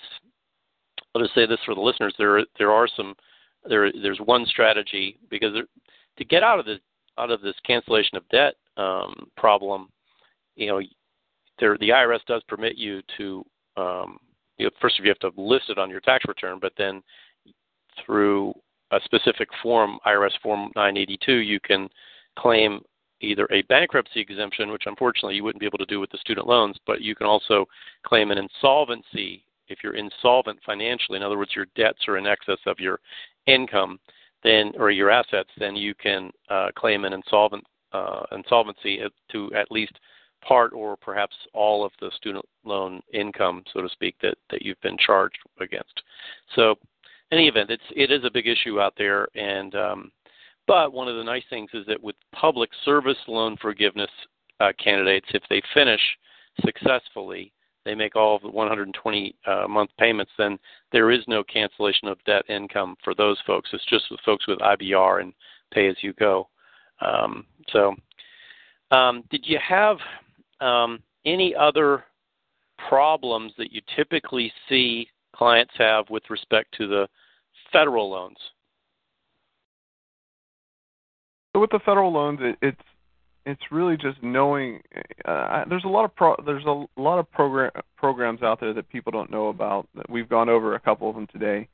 [1.13, 2.13] I'll just say this for the listeners.
[2.17, 3.15] There, there are some.
[3.67, 5.65] There, there's one strategy because there,
[6.17, 6.79] to get out of this
[7.17, 9.89] out of this cancellation of debt um, problem,
[10.55, 10.81] you know,
[11.61, 13.45] there the IRS does permit you to.
[13.77, 14.17] Um,
[14.57, 17.01] you know, first, you have to list it on your tax return, but then
[18.05, 18.53] through
[18.91, 21.87] a specific form, IRS Form 982, you can
[22.37, 22.81] claim
[23.21, 26.47] either a bankruptcy exemption, which unfortunately you wouldn't be able to do with the student
[26.47, 27.65] loans, but you can also
[28.03, 31.17] claim an insolvency if you're insolvent financially.
[31.17, 32.99] In other words, your debts are in excess of your
[33.47, 33.99] income,
[34.43, 39.71] then or your assets, then you can uh, claim an insolvent uh, insolvency to at
[39.71, 39.93] least
[40.41, 44.81] part or perhaps all of the student loan income, so to speak, that that you've
[44.81, 46.01] been charged against.
[46.55, 46.75] So
[47.31, 50.11] any event, it's it is a big issue out there, and um,
[50.67, 54.09] but one of the nice things is that with public service loan forgiveness
[54.59, 56.01] uh, candidates, if they finish
[56.63, 57.51] successfully,
[57.83, 60.59] they make all of the 120 uh, month payments, then
[60.91, 63.69] there is no cancellation of debt income for those folks.
[63.73, 65.33] It's just with folks with IBR and
[65.73, 66.47] pay as you go.
[66.99, 67.95] Um, so,
[68.91, 69.97] um, did you have
[70.61, 72.03] um, any other
[72.89, 77.07] problems that you typically see clients have with respect to the
[77.71, 78.37] federal loans?
[81.53, 82.81] So with the federal loans, it, it's
[83.45, 84.81] it's really just knowing.
[85.25, 88.87] Uh, there's a lot of pro, there's a lot of program programs out there that
[88.89, 89.87] people don't know about.
[89.95, 91.67] That we've gone over a couple of them today.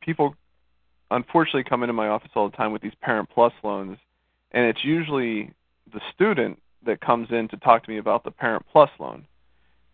[0.00, 0.34] People,
[1.10, 3.98] unfortunately, come into my office all the time with these Parent Plus loans,
[4.52, 5.52] and it's usually
[5.92, 9.26] the student that comes in to talk to me about the Parent Plus loan.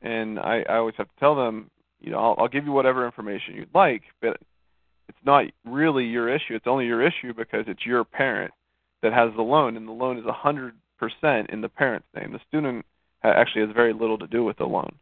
[0.02, 1.70] And I, I always have to tell them,
[2.00, 4.38] you know, I'll, I'll give you whatever information you'd like, but
[5.08, 6.54] it's not really your issue.
[6.54, 8.52] It's only your issue because it's your parent
[9.02, 10.72] that has the loan, and the loan is 100%
[11.52, 12.32] in the parent's name.
[12.32, 12.84] The student
[13.22, 14.94] actually has very little to do with the loan.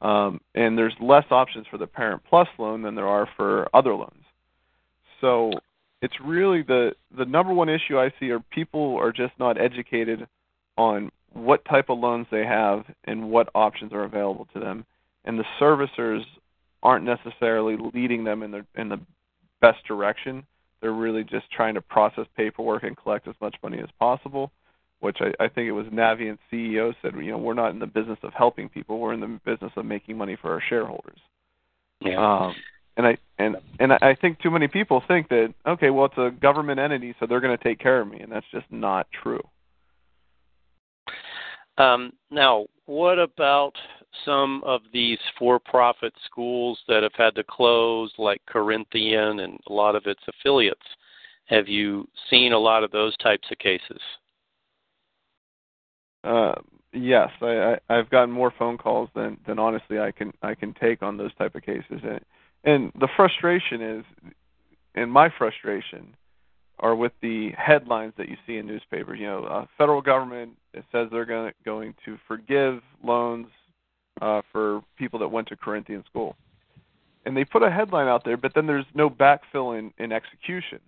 [0.00, 3.94] Um, and there's less options for the Parent Plus loan than there are for other
[3.94, 4.24] loans.
[5.20, 5.50] So
[6.00, 10.28] it's really the the number one issue I see are people are just not educated
[10.78, 14.86] on what type of loans they have and what options are available to them,
[15.24, 16.22] and the servicers
[16.82, 19.00] aren't necessarily leading them in the in the
[19.60, 20.46] best direction.
[20.80, 24.52] They're really just trying to process paperwork and collect as much money as possible,
[25.00, 27.86] which I, I think it was Navient CEO said, you know, we're not in the
[27.86, 31.18] business of helping people, we're in the business of making money for our shareholders.
[32.00, 32.16] Yeah.
[32.16, 32.54] Um,
[32.96, 36.30] and I and and I think too many people think that okay, well it's a
[36.30, 39.42] government entity, so they're going to take care of me, and that's just not true.
[41.78, 43.72] Um, now, what about
[44.24, 49.94] some of these for-profit schools that have had to close, like Corinthian and a lot
[49.94, 50.80] of its affiliates?
[51.46, 54.00] Have you seen a lot of those types of cases?
[56.24, 56.54] Uh,
[56.92, 57.46] yes, I,
[57.88, 61.16] I, I've gotten more phone calls than, than honestly I can I can take on
[61.16, 62.20] those type of cases, and
[62.64, 64.04] and the frustration is,
[64.96, 66.14] and my frustration
[66.80, 69.18] are with the headlines that you see in newspapers.
[69.18, 70.52] You know, uh, federal government
[70.92, 73.48] says they're going going to forgive loans
[74.20, 76.36] uh, for people that went to Corinthian school,
[77.24, 80.80] and they put a headline out there, but then there's no backfill in, execution.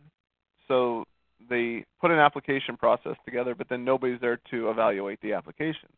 [0.68, 1.04] So
[1.48, 5.92] they put an application process together, but then nobody's there to evaluate the applications.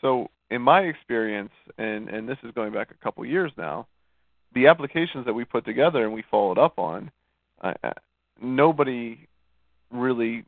[0.00, 3.86] So in my experience, and and this is going back a couple years now,
[4.54, 7.10] the applications that we put together and we followed up on,
[8.40, 9.26] nobody
[9.90, 10.44] really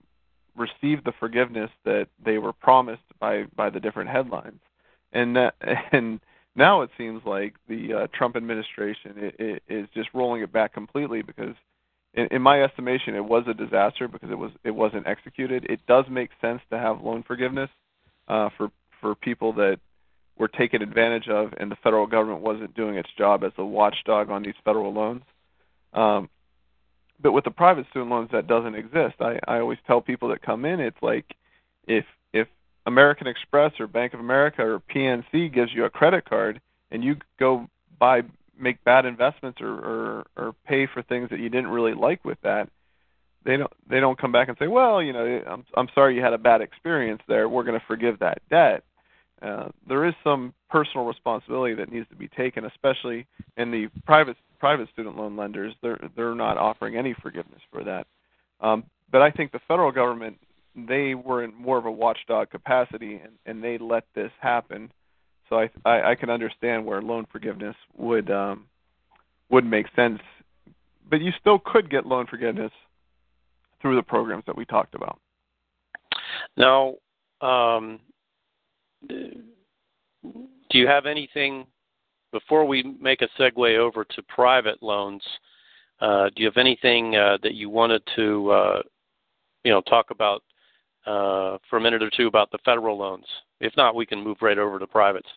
[0.57, 4.61] received the forgiveness that they were promised by by the different headlines,
[5.13, 5.55] and that,
[5.93, 6.21] and
[6.55, 11.23] now it seems like the uh, Trump administration it is just rolling it back completely
[11.23, 11.55] because,
[12.15, 15.65] in, in my estimation, it was a disaster because it was it wasn't executed.
[15.69, 17.71] It does make sense to have loan forgiveness
[18.29, 19.79] uh, for for people that
[20.39, 24.31] were taken advantage of, and the federal government wasn't doing its job as a watchdog
[24.31, 25.23] on these federal loans.
[25.93, 26.29] Um,
[27.23, 29.17] but with the private student loans, that doesn't exist.
[29.21, 31.25] I, I always tell people that come in, it's like
[31.87, 32.49] if if
[32.87, 37.17] American Express or Bank of America or PNC gives you a credit card and you
[37.39, 38.23] go buy
[38.59, 42.41] make bad investments or, or or pay for things that you didn't really like with
[42.43, 42.69] that,
[43.45, 46.23] they don't they don't come back and say, well, you know, I'm I'm sorry you
[46.23, 47.49] had a bad experience there.
[47.49, 48.85] We're going to forgive that debt.
[49.41, 54.37] Uh, there is some personal responsibility that needs to be taken, especially in the private
[54.63, 55.75] private student loan lenders.
[55.83, 58.07] They're they're not offering any forgiveness for that.
[58.61, 60.39] Um, but I think the federal government
[60.77, 64.93] they were in more of a watchdog capacity and, and they let this happen.
[65.49, 68.67] So I, I I can understand where loan forgiveness would um,
[69.51, 70.21] would make sense,
[71.11, 72.71] but you still could get loan forgiveness
[73.81, 75.19] through the programs that we talked about.
[76.57, 76.95] Now,
[77.41, 77.99] um,
[79.09, 79.43] do
[80.79, 81.67] you have anything
[82.33, 85.23] before we make a segue over to private loans?
[86.01, 88.83] Uh, do you have anything uh, that you wanted to, uh,
[89.65, 90.43] you know, talk about
[91.05, 93.27] for a minute or two about the federal loans?
[93.61, 95.29] If not, we can move right over to privates.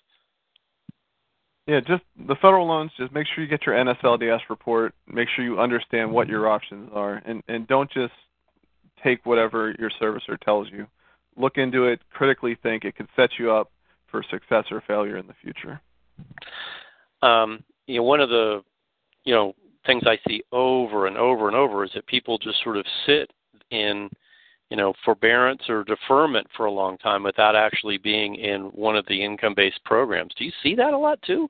[1.68, 2.92] Yeah, just the federal loans.
[2.98, 4.94] Just make sure you get your NSLDS report.
[5.08, 8.14] Make sure you understand what your options are, and and don't just
[9.04, 10.88] take whatever your servicer tells you
[11.38, 12.86] look into it, critically think.
[12.86, 13.72] It could set you up
[14.10, 15.82] for success or failure in the future.
[17.26, 18.62] Um, you know, one of the
[19.24, 19.54] you know
[19.86, 23.32] things I see over and over and over is that people just sort of sit
[23.72, 24.10] in
[24.70, 29.06] you know forbearance or deferment for a long time without actually being in one of
[29.08, 30.34] the income-based programs.
[30.38, 31.50] Do you see that a lot too?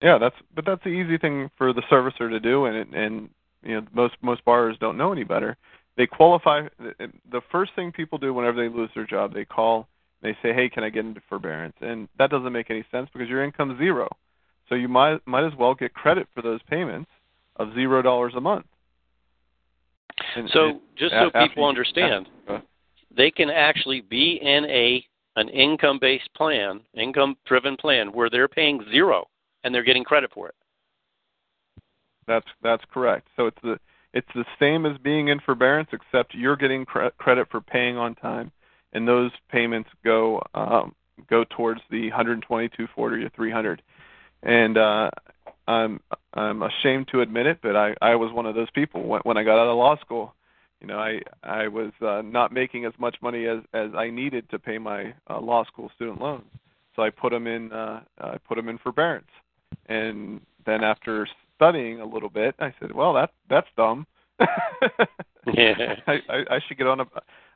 [0.00, 3.30] Yeah, that's but that's the easy thing for the servicer to do, and it, and
[3.62, 5.56] you know most most borrowers don't know any better
[5.96, 6.68] they qualify.
[6.78, 9.88] The first thing people do whenever they lose their job, they call.
[10.22, 13.28] They say, "Hey, can I get into forbearance?" And that doesn't make any sense because
[13.28, 14.08] your income's zero.
[14.68, 17.10] So you might might as well get credit for those payments
[17.56, 18.66] of zero dollars a month.
[20.36, 22.60] And, so just so people understand, uh,
[23.14, 25.04] they can actually be in a
[25.36, 29.26] an income based plan, income driven plan where they're paying zero
[29.64, 30.54] and they're getting credit for it.
[32.26, 33.28] That's that's correct.
[33.36, 33.78] So it's the
[34.14, 38.14] It's the same as being in forbearance, except you're getting cre- credit for paying on
[38.14, 38.52] time,
[38.92, 40.94] and those payments go um,
[41.28, 43.82] go towards the 120, 240, or 300.
[44.42, 45.10] And uh,
[45.66, 46.00] I'm
[46.34, 49.36] I'm ashamed to admit it, but I I was one of those people when, when
[49.36, 50.34] I got out of law school.
[50.80, 54.50] You know, I I was uh, not making as much money as as I needed
[54.50, 56.50] to pay my uh, law school student loans,
[56.96, 59.30] so I put them in uh, I put them in forbearance,
[59.86, 64.06] and then after studying a little bit, I said, well, that that's dumb.
[65.54, 65.96] yeah.
[66.06, 67.04] I, I I should get on a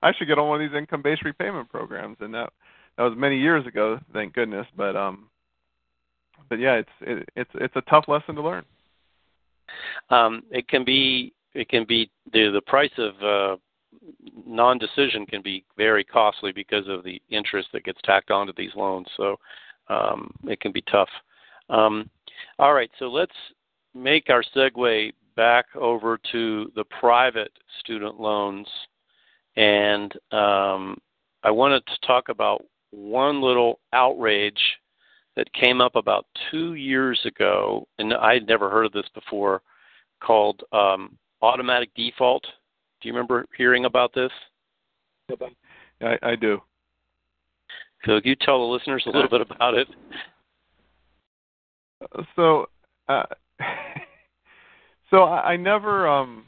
[0.02, 2.52] I should get on one of these income based repayment programs, and that
[2.96, 4.66] that was many years ago, thank goodness.
[4.76, 5.28] But um,
[6.48, 8.64] but yeah, it's it, it's it's a tough lesson to learn.
[10.10, 13.56] Um, it can be it can be the the price of uh,
[14.46, 19.06] non-decision can be very costly because of the interest that gets tacked onto these loans.
[19.16, 19.36] So
[19.88, 21.08] um, it can be tough.
[21.68, 22.08] Um,
[22.58, 23.34] all right, so let's
[23.94, 28.66] make our segue back over to the private student loans,
[29.56, 30.98] and um,
[31.42, 34.60] I wanted to talk about one little outrage
[35.36, 39.62] that came up about two years ago, and I had never heard of this before,
[40.22, 42.42] called um, automatic default.
[43.00, 44.30] Do you remember hearing about this?
[46.00, 46.60] I, I do.
[48.04, 49.88] So, could you tell the listeners a little bit about it?
[52.36, 52.66] So,
[53.08, 53.24] uh,
[55.10, 56.44] so I, I never, um,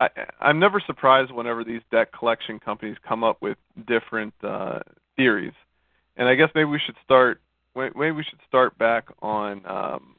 [0.00, 0.08] I,
[0.40, 4.80] I'm never surprised whenever these debt collection companies come up with different uh,
[5.16, 5.54] theories,
[6.16, 7.40] and I guess maybe we should start.
[7.74, 10.16] Maybe we should start back on um,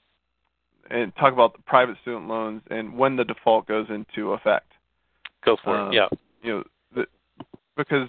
[0.89, 4.71] and talk about the private student loans and when the default goes into effect.
[5.43, 5.95] Go for Um, it.
[5.95, 6.07] Yeah.
[6.43, 6.63] You know,
[6.95, 7.07] the,
[7.75, 8.07] because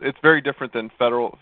[0.00, 1.38] it's very different than federal.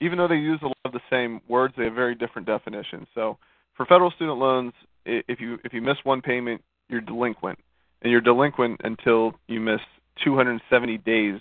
[0.00, 3.06] Even though they use a lot of the same words, they have very different definitions.
[3.14, 3.38] So,
[3.74, 4.72] for federal student loans,
[5.04, 7.58] if you if you miss one payment, you're delinquent,
[8.02, 9.80] and you're delinquent until you miss
[10.24, 11.40] 270 days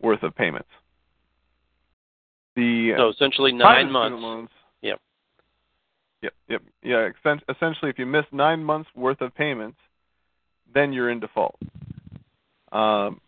[0.00, 0.68] worth of payments.
[2.56, 4.20] The So essentially nine months.
[4.20, 4.50] Loans,
[4.82, 5.00] Yep.
[6.22, 7.08] Yep, yep, yeah.
[7.48, 9.78] Essentially, if you miss nine months worth of payments,
[10.72, 11.58] then you're in default.
[12.70, 13.20] Um,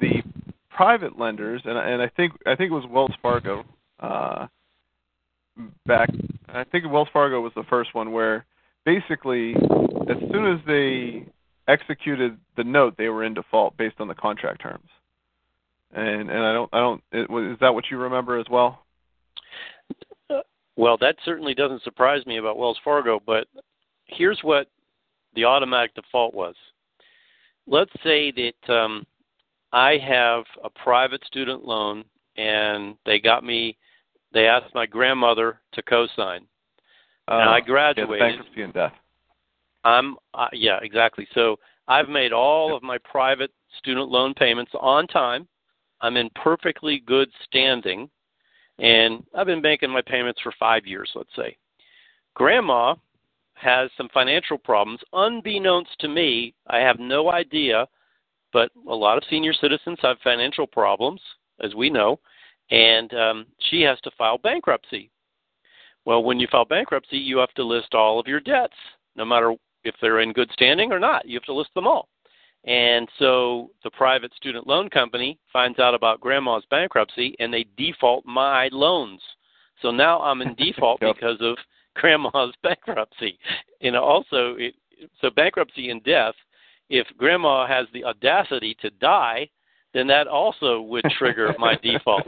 [0.00, 0.22] the
[0.70, 3.64] private lenders, and, and I think I think it was Wells Fargo.
[3.98, 4.46] Uh,
[5.86, 6.08] back,
[6.48, 8.44] I think Wells Fargo was the first one where
[8.88, 9.54] basically,
[10.08, 11.26] as soon as they
[11.70, 14.88] executed the note, they were in default based on the contract terms.
[15.92, 18.82] And and I don't I don't it, is that what you remember as well?
[20.76, 23.48] Well, that certainly doesn't surprise me about Wells Fargo, but
[24.06, 24.68] here's what
[25.34, 26.54] the automatic default was.
[27.66, 29.04] Let's say that um,
[29.72, 32.04] I have a private student loan
[32.36, 33.76] and they got me,
[34.32, 36.46] they asked my grandmother to co sign.
[37.34, 37.60] And I
[37.98, 38.92] Uh, yeah, bankruptcy and death.
[39.84, 41.26] I'm, uh, yeah, exactly.
[41.34, 41.56] So
[41.86, 45.46] I've made all of my private student loan payments on time.
[46.00, 48.10] I'm in perfectly good standing
[48.78, 51.56] and I've been making my payments for five years, let's say.
[52.34, 52.94] Grandma
[53.54, 55.00] has some financial problems.
[55.12, 57.86] Unbeknownst to me, I have no idea,
[58.52, 61.20] but a lot of senior citizens have financial problems,
[61.62, 62.20] as we know,
[62.70, 65.10] and um, she has to file bankruptcy.
[66.08, 68.72] Well, when you file bankruptcy, you have to list all of your debts,
[69.14, 69.54] no matter
[69.84, 71.28] if they're in good standing or not.
[71.28, 72.08] You have to list them all.
[72.64, 78.24] And so the private student loan company finds out about grandma's bankruptcy and they default
[78.24, 79.20] my loans.
[79.82, 81.16] So now I'm in default Yep.
[81.16, 81.58] because of
[81.94, 83.38] grandma's bankruptcy.
[83.82, 84.76] And also, it,
[85.20, 86.34] so bankruptcy and death,
[86.88, 89.46] if grandma has the audacity to die,
[89.92, 92.26] then that also would trigger my default.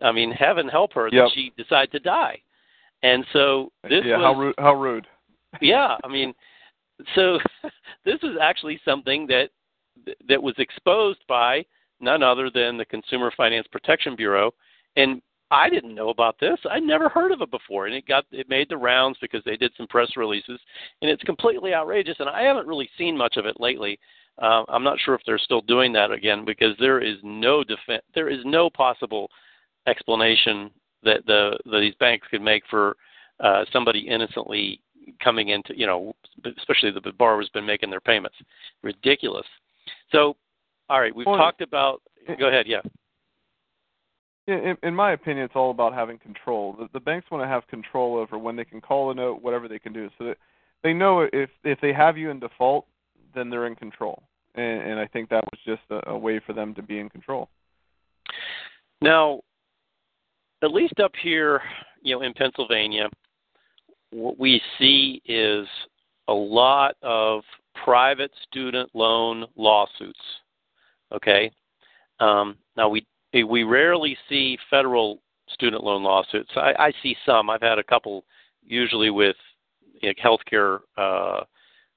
[0.00, 2.40] I mean, heaven help her that she decide to die.
[3.04, 4.54] And so this yeah, was how rude!
[4.58, 5.06] How rude!
[5.60, 6.34] yeah, I mean,
[7.14, 7.38] so
[8.04, 9.50] this is actually something that
[10.26, 11.64] that was exposed by
[12.00, 14.52] none other than the Consumer Finance Protection Bureau,
[14.96, 16.58] and I didn't know about this.
[16.68, 19.58] I never heard of it before, and it got it made the rounds because they
[19.58, 20.58] did some press releases,
[21.02, 22.16] and it's completely outrageous.
[22.20, 23.98] And I haven't really seen much of it lately.
[24.40, 28.02] Uh, I'm not sure if they're still doing that again because there is no defense,
[28.14, 29.30] there is no possible
[29.86, 30.70] explanation
[31.04, 32.96] that the that these banks could make for
[33.40, 34.80] uh, somebody innocently
[35.22, 36.14] coming into you know
[36.58, 38.36] especially the borrower's been making their payments
[38.82, 39.46] ridiculous
[40.10, 40.34] so
[40.88, 42.00] all right we've Well, talked about
[42.38, 42.80] go ahead yeah
[44.46, 46.74] Yeah, in, in my opinion, it's all about having control.
[46.78, 49.68] The, the banks want to have control over when they can call a note, whatever
[49.68, 50.38] they can do, so that
[50.82, 52.86] they know if if they have you in default,
[53.34, 54.22] then they're in control.
[54.54, 57.08] And, and I think that was just a, a way for them to be in
[57.08, 57.48] control.
[59.00, 59.40] now
[60.64, 61.60] at least up here
[62.02, 63.08] you know in pennsylvania
[64.10, 65.66] what we see is
[66.28, 67.42] a lot of
[67.84, 70.20] private student loan lawsuits.
[71.12, 71.50] Okay,
[72.20, 76.50] um, now we we rarely see federal student loan lawsuits.
[76.56, 77.50] I, I see some.
[77.50, 78.24] I've had a couple,
[78.64, 79.36] usually with
[80.00, 81.44] you know, healthcare uh,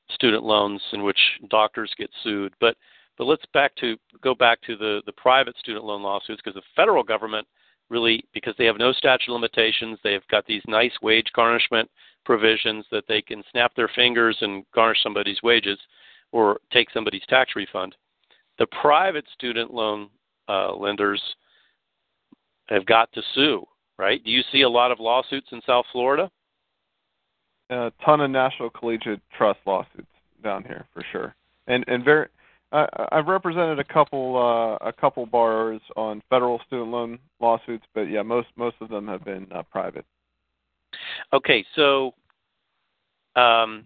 [0.09, 2.53] student loans in which doctors get sued.
[2.59, 2.75] But
[3.17, 6.67] but let's back to go back to the the private student loan lawsuits because the
[6.75, 7.47] federal government
[7.89, 9.99] really because they have no statute of limitations.
[10.03, 11.89] They've got these nice wage garnishment
[12.25, 15.79] provisions that they can snap their fingers and garnish somebody's wages
[16.31, 17.95] or take somebody's tax refund.
[18.59, 20.09] The private student loan
[20.49, 21.21] uh, lenders
[22.67, 23.65] have got to sue,
[23.97, 24.23] right?
[24.23, 26.29] Do you see a lot of lawsuits in South Florida?
[27.69, 30.07] A ton of national collegiate trust lawsuits
[30.43, 31.35] down here for sure,
[31.67, 32.27] and and very.
[32.71, 38.21] I've represented a couple uh, a couple borrowers on federal student loan lawsuits, but yeah,
[38.21, 40.05] most most of them have been uh, private.
[41.31, 42.13] Okay, so
[43.35, 43.85] um,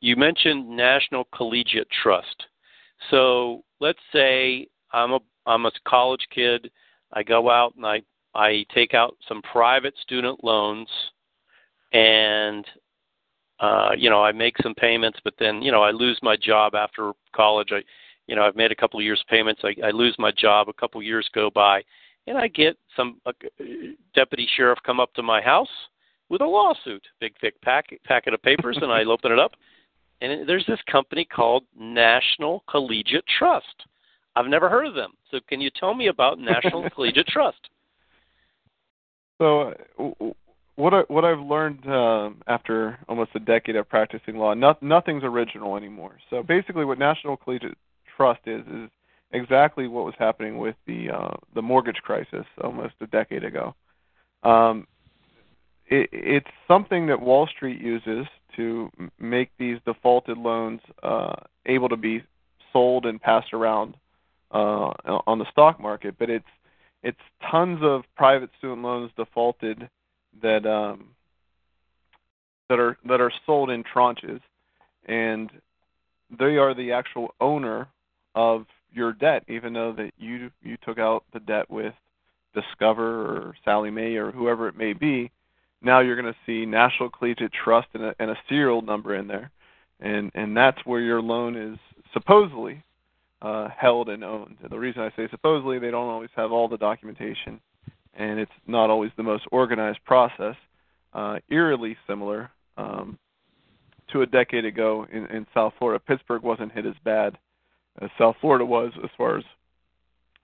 [0.00, 2.44] you mentioned National Collegiate Trust.
[3.10, 6.70] So let's say I'm a I'm a college kid.
[7.12, 8.02] I go out and I
[8.34, 10.88] I take out some private student loans,
[11.92, 12.66] and
[13.60, 16.74] uh, you know I make some payments, but then you know I lose my job
[16.74, 17.68] after college.
[17.72, 17.80] I
[18.26, 19.62] you know I've made a couple of years payments.
[19.64, 20.68] I, I lose my job.
[20.68, 21.82] A couple of years go by,
[22.26, 23.32] and I get some uh,
[24.14, 25.68] deputy sheriff come up to my house
[26.28, 29.52] with a lawsuit, big thick packet packet of papers, and I open it up,
[30.20, 33.84] and there's this company called National Collegiate Trust.
[34.36, 35.12] I've never heard of them.
[35.30, 37.68] So can you tell me about National Collegiate Trust?
[39.38, 39.74] So
[40.78, 45.24] what I, what I've learned uh, after almost a decade of practicing law, not, nothing's
[45.24, 46.18] original anymore.
[46.30, 47.76] So basically, what National Collegiate
[48.16, 48.88] Trust is is
[49.32, 53.74] exactly what was happening with the uh, the mortgage crisis almost a decade ago.
[54.44, 54.86] Um,
[55.86, 61.34] it, it's something that Wall Street uses to make these defaulted loans uh,
[61.66, 62.22] able to be
[62.72, 63.96] sold and passed around
[64.52, 64.92] uh,
[65.26, 66.14] on the stock market.
[66.20, 66.52] But it's
[67.02, 67.18] it's
[67.50, 69.88] tons of private student loans defaulted
[70.42, 71.10] that um,
[72.68, 74.40] that are that are sold in tranches,
[75.06, 75.50] and
[76.38, 77.88] they are the actual owner
[78.34, 81.94] of your debt, even though that you you took out the debt with
[82.54, 85.30] Discover or Sallie Mae or whoever it may be
[85.82, 89.28] now you're going to see National Collegiate Trust and a, and a serial number in
[89.28, 89.50] there,
[90.00, 91.78] and and that's where your loan is
[92.12, 92.82] supposedly
[93.42, 94.56] uh, held and owned.
[94.62, 97.60] And the reason I say supposedly, they don't always have all the documentation,
[98.18, 100.56] and it's not always the most organized process.
[101.14, 103.18] Uh, eerily similar um,
[104.12, 106.02] to a decade ago in, in South Florida.
[106.06, 107.38] Pittsburgh wasn't hit as bad
[108.02, 109.44] as South Florida was as far as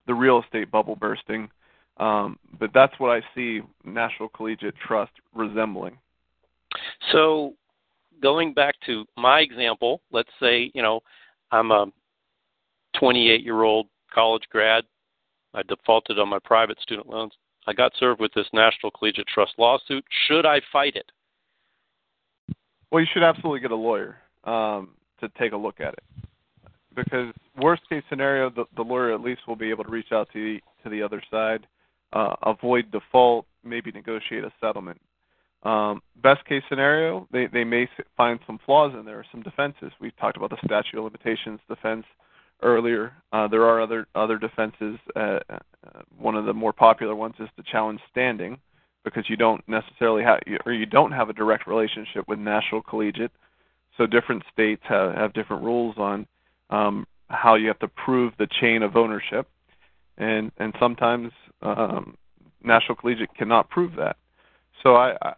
[0.07, 1.49] the real estate bubble bursting.
[1.97, 5.97] Um, but that's what I see National Collegiate Trust resembling.
[7.11, 7.53] So,
[8.21, 11.01] going back to my example, let's say you know
[11.51, 11.85] I'm a
[12.99, 14.83] 28 year old college grad.
[15.53, 17.31] I defaulted on my private student loans.
[17.67, 20.03] I got served with this National Collegiate Trust lawsuit.
[20.27, 21.11] Should I fight it?
[22.91, 24.89] Well, you should absolutely get a lawyer um,
[25.19, 26.03] to take a look at it,
[26.95, 30.29] because worst case scenario, the, the lawyer at least will be able to reach out
[30.33, 31.67] to the, to the other side
[32.13, 34.99] uh, avoid default, maybe negotiate a settlement.
[35.63, 39.91] Um, best case scenario, they, they may find some flaws in there, or some defenses.
[39.99, 42.05] We've talked about the statute of limitations defense
[42.61, 43.13] earlier.
[43.31, 44.97] Uh, there are other other defenses.
[45.15, 45.59] Uh, uh,
[46.17, 48.57] one of the more popular ones is to challenge standing,
[49.03, 53.31] because you don't necessarily have or you don't have a direct relationship with National Collegiate.
[53.97, 56.27] So different states have, have different rules on
[56.69, 59.47] um, how you have to prove the chain of ownership,
[60.17, 61.31] and and sometimes
[61.61, 62.17] um,
[62.63, 64.17] National Collegiate cannot prove that.
[64.83, 65.33] So I,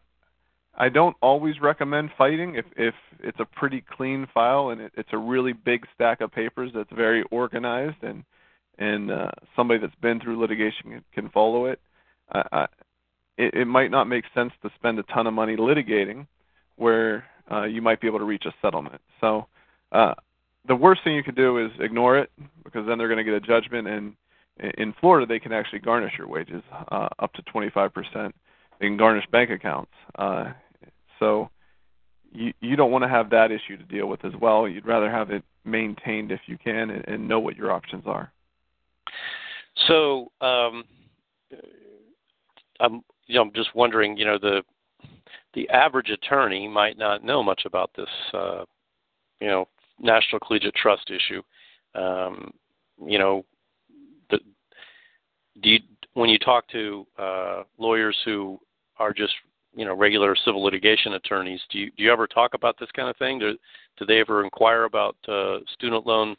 [0.78, 5.10] I don't always recommend fighting if if it's a pretty clean file and it, it's
[5.12, 8.24] a really big stack of papers that's very organized and
[8.78, 11.80] and uh, somebody that's been through litigation can follow it.
[12.32, 12.64] I, I,
[13.38, 13.54] it.
[13.56, 16.28] It might not make sense to spend a ton of money litigating
[16.76, 19.02] where uh, you might be able to reach a settlement.
[19.20, 19.48] So
[19.92, 20.14] uh,
[20.68, 22.30] the worst thing you could do is ignore it
[22.64, 24.14] because then they're going to get a judgment and
[24.60, 27.92] in Florida, they can actually garnish your wages uh, up to 25%.
[28.80, 29.92] They can garnish bank accounts.
[30.18, 30.52] Uh,
[31.20, 31.50] so
[32.32, 34.68] you you don't want to have that issue to deal with as well.
[34.68, 38.32] You'd rather have it maintained if you can and, and know what your options are.
[39.88, 40.84] So um,
[42.80, 44.64] I'm you know I'm just wondering, you know the
[45.54, 48.66] the average attorney might not know much about this uh,
[49.40, 49.68] you know
[50.00, 51.42] National Collegiate Trust issue.
[51.96, 52.52] Um,
[53.06, 53.46] you know,
[54.30, 55.80] do you
[56.14, 58.60] when you talk to uh, lawyers who
[59.00, 59.34] are just
[59.78, 61.62] you know regular civil litigation attorneys.
[61.72, 63.40] Do you do you ever talk about this kind of thing?
[63.40, 63.58] Do
[63.98, 66.36] do they ever inquire about uh, student loan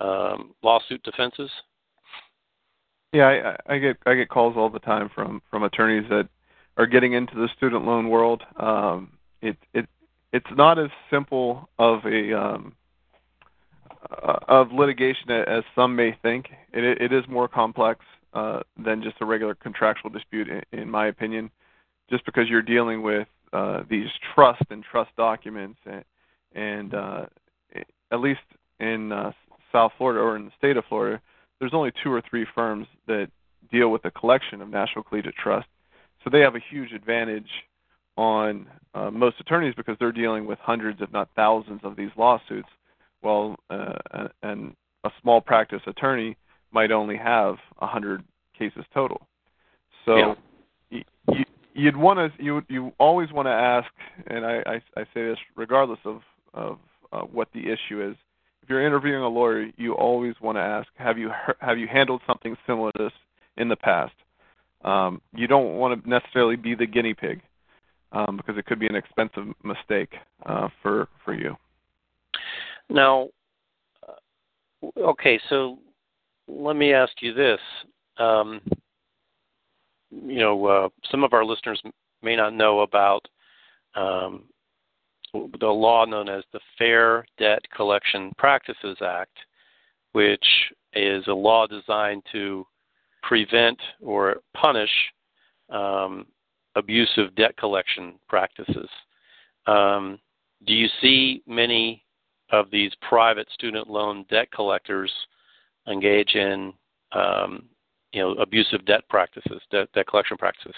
[0.00, 1.50] um, lawsuit defenses?
[3.12, 6.28] Yeah, I, I get I get calls all the time from from attorneys that
[6.76, 8.42] are getting into the student loan world.
[8.56, 9.12] Um,
[9.42, 9.86] it it
[10.32, 12.74] it's not as simple of a um,
[14.10, 16.46] uh, of litigation as some may think.
[16.72, 18.00] It, it is more complex
[18.34, 21.50] uh, than just a regular contractual dispute, in, in, my opinion.
[22.10, 26.04] Just because you're dealing with uh, these trust and trust documents, and,
[26.54, 27.26] and uh,
[28.10, 28.40] at least
[28.80, 29.32] in uh,
[29.72, 31.20] South Florida or in the state of Florida,
[31.58, 33.28] there's only two or three firms that
[33.70, 35.66] deal with the collection of National Collegiate Trust,
[36.22, 37.48] so they have a huge advantage
[38.16, 42.68] on uh, most attorneys because they're dealing with hundreds, if not thousands, of these lawsuits,
[43.20, 46.36] while uh, and a small practice attorney
[46.72, 48.24] might only have a hundred
[48.58, 49.26] cases total.
[50.04, 50.34] So yeah.
[51.78, 53.90] You, you'd want to you you always want to ask,
[54.26, 56.20] and I, I, I say this regardless of
[56.54, 56.78] of
[57.12, 58.16] uh, what the issue is.
[58.62, 62.20] If you're interviewing a lawyer, you always want to ask, have you have you handled
[62.26, 63.12] something similar to this
[63.56, 64.14] in the past?
[64.84, 67.40] Um, you don't want to necessarily be the guinea pig
[68.12, 70.14] um, because it could be an expensive mistake
[70.46, 71.56] uh, for for you.
[72.90, 73.28] Now,
[74.06, 75.78] uh, okay, so
[76.46, 77.60] let me ask you this.
[78.18, 78.60] Um,
[80.10, 81.80] you know, uh, some of our listeners
[82.22, 83.26] may not know about
[83.94, 84.44] um,
[85.32, 89.36] the law known as the Fair Debt Collection Practices Act,
[90.12, 90.44] which
[90.94, 92.66] is a law designed to
[93.22, 94.90] prevent or punish
[95.70, 96.26] um,
[96.76, 98.88] abusive debt collection practices.
[99.66, 100.18] Um,
[100.66, 102.04] do you see many
[102.50, 105.12] of these private student loan debt collectors
[105.86, 106.72] engage in
[107.12, 107.64] um,
[108.18, 110.74] you know abusive debt practices, debt, debt collection practices?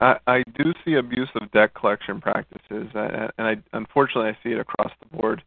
[0.00, 4.92] I, I do see abusive debt collection practices, and I unfortunately I see it across
[5.00, 5.42] the board.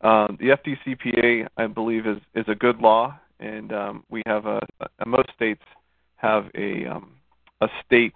[0.00, 4.60] Um, the FDCPA, I believe, is is a good law, and um, we have a,
[5.00, 5.62] a most states
[6.16, 7.14] have a um,
[7.60, 8.12] a state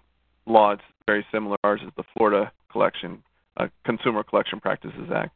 [0.47, 0.73] law.
[0.73, 1.57] It's very similar.
[1.65, 3.23] Ours is the Florida Collection
[3.57, 5.33] uh, Consumer Collection Practices Act.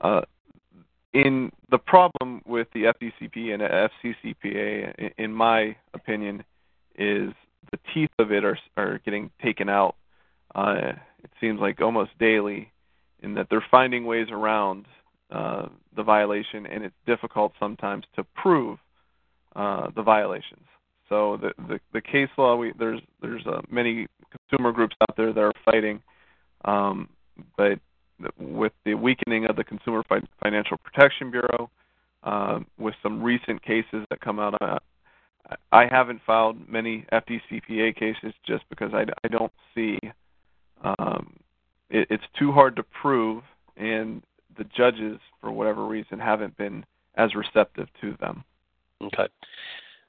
[0.00, 0.20] Uh,
[1.12, 6.44] in the problem with the FDCP and FCCPA, in my opinion,
[6.96, 7.32] is
[7.70, 9.96] the teeth of it are are getting taken out.
[10.54, 10.92] Uh,
[11.22, 12.72] it seems like almost daily,
[13.22, 14.86] in that they're finding ways around
[15.30, 18.78] uh, the violation, and it's difficult sometimes to prove
[19.56, 20.64] uh, the violations.
[21.08, 25.32] So the the, the case law, we, there's there's uh, many consumer groups out there
[25.32, 26.02] that are fighting,
[26.64, 27.08] um,
[27.56, 27.78] but
[28.38, 30.02] with the weakening of the Consumer
[30.42, 31.70] Financial Protection Bureau,
[32.24, 34.78] uh, with some recent cases that come out, uh,
[35.72, 39.98] I haven't filed many FDCPA cases just because I, I don't see
[40.82, 41.38] um,
[41.90, 43.42] it, it's too hard to prove,
[43.76, 44.22] and
[44.56, 46.84] the judges, for whatever reason, haven't been
[47.16, 48.44] as receptive to them.
[49.02, 49.28] Okay.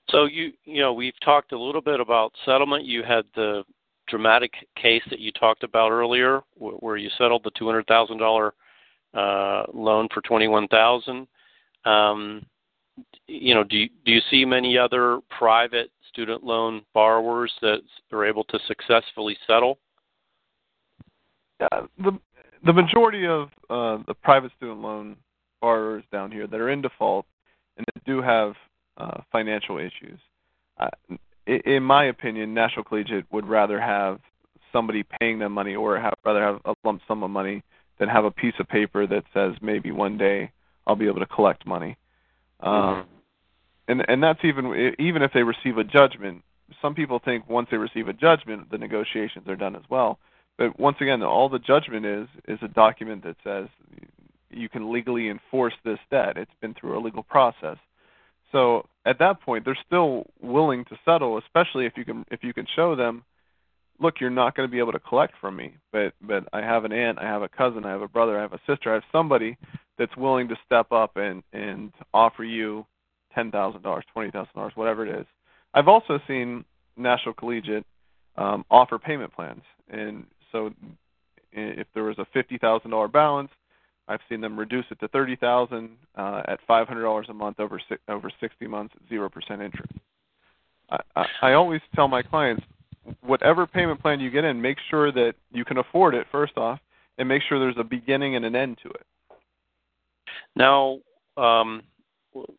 [0.10, 2.86] So you you know we've talked a little bit about settlement.
[2.86, 3.64] You had the
[4.10, 8.54] dramatic case that you talked about earlier, where you settled the two hundred thousand dollar
[9.14, 11.28] uh, loan for twenty one thousand.
[11.86, 12.46] Um,
[13.28, 17.80] you know, do you, do you see many other private student loan borrowers that
[18.12, 19.80] are able to successfully settle?
[21.62, 22.20] Yeah, the
[22.66, 25.16] the majority of uh, the private student loan
[25.62, 27.26] borrowers down here that are in default
[27.78, 28.54] and that do have
[28.98, 30.20] uh, financial issues.
[31.50, 34.20] In my opinion, National Collegiate would rather have
[34.72, 37.64] somebody paying them money or have, rather have a lump sum of money
[37.98, 40.52] than have a piece of paper that says maybe one day
[40.86, 41.98] I'll be able to collect money.
[42.60, 43.10] Um, mm-hmm.
[43.88, 46.44] and and that's even even if they receive a judgment.
[46.82, 50.20] Some people think once they receive a judgment, the negotiations are done as well.
[50.58, 53.68] But once again, all the judgment is is a document that says
[54.52, 56.38] you can legally enforce this debt.
[56.38, 57.78] It's been through a legal process.
[58.52, 62.54] So at that point, they're still willing to settle, especially if you can if you
[62.54, 63.24] can show them,
[64.00, 66.86] look, you're not going to be able to collect from me, but but I have
[66.86, 68.96] an aunt, I have a cousin, I have a brother, I have a sister, I
[68.96, 69.58] have somebody
[69.98, 72.86] that's willing to step up and and offer you
[73.34, 75.26] ten thousand dollars, twenty thousand dollars, whatever it is.
[75.74, 76.66] I've also seen
[76.98, 77.86] National Collegiate
[78.36, 80.74] um, offer payment plans, and so
[81.52, 83.52] if there was a fifty thousand dollar balance,
[84.10, 87.60] I've seen them reduce it to thirty thousand uh, at five hundred dollars a month
[87.60, 89.94] over si- over sixty months at zero percent interest.
[90.90, 92.64] I, I, I always tell my clients,
[93.22, 96.80] whatever payment plan you get in, make sure that you can afford it first off,
[97.20, 99.06] and make sure there's a beginning and an end to it.
[100.56, 101.00] Now,
[101.38, 101.84] um,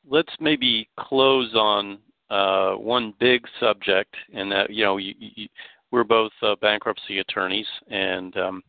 [0.09, 1.99] let's maybe close on
[2.31, 5.49] uh, one big subject, and that you know, you, you,
[5.91, 8.63] we're both uh, bankruptcy attorneys, and um,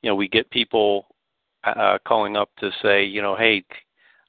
[0.00, 1.06] you know we get people
[1.64, 3.64] uh, calling up to say, you know, hey,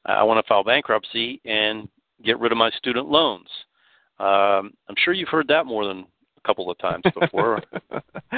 [0.06, 1.88] I want to file bankruptcy and
[2.24, 3.48] get rid of my student loans.
[4.20, 6.00] Um, I'm sure you've heard that more than
[6.38, 7.62] a couple of times before.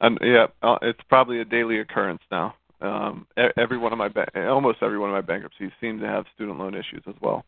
[0.00, 2.54] and yeah, uh, it's probably a daily occurrence now.
[2.80, 6.26] Um, every one of my ba- almost every one of my bankruptcies seem to have
[6.34, 7.44] student loan issues as well.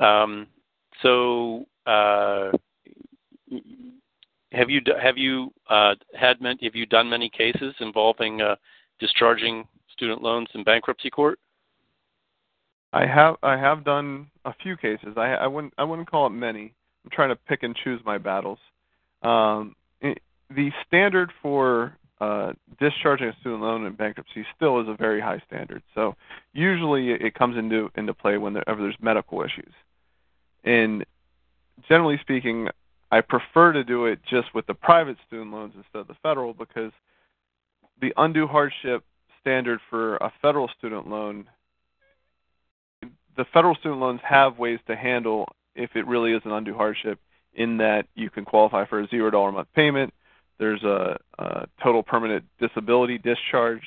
[0.00, 0.48] Um,
[1.02, 2.50] so, uh,
[4.54, 8.56] have you have you uh, had many, have you done many cases involving uh,
[8.98, 11.38] discharging student loans in bankruptcy court?
[12.92, 15.14] I have I have done a few cases.
[15.16, 16.72] I I wouldn't I wouldn't call it many.
[17.04, 18.58] I'm trying to pick and choose my battles.
[19.22, 20.20] Um, it,
[20.54, 25.42] the standard for uh, discharging a student loan in bankruptcy still is a very high
[25.46, 25.82] standard.
[25.94, 26.14] So
[26.52, 29.72] usually it comes into into play whenever there's medical issues.
[30.62, 31.04] And
[31.88, 32.68] generally speaking,
[33.14, 36.52] I prefer to do it just with the private student loans instead of the federal
[36.52, 36.90] because
[38.00, 39.04] the undue hardship
[39.40, 41.44] standard for a federal student loan
[43.36, 45.46] the federal student loans have ways to handle
[45.76, 47.20] if it really is an undue hardship
[47.54, 50.12] in that you can qualify for a zero dollar a month payment.
[50.58, 53.82] There's a, a total permanent disability discharge.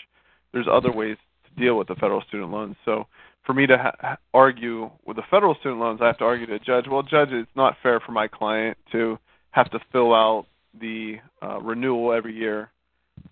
[0.54, 2.78] There's other ways to deal with the federal student loans.
[2.86, 3.08] So
[3.48, 6.56] for me to ha- argue with the federal student loans, I have to argue to
[6.56, 6.86] a judge.
[6.88, 9.18] Well, judge, it's not fair for my client to
[9.52, 10.46] have to fill out
[10.80, 12.70] the uh, renewal every year,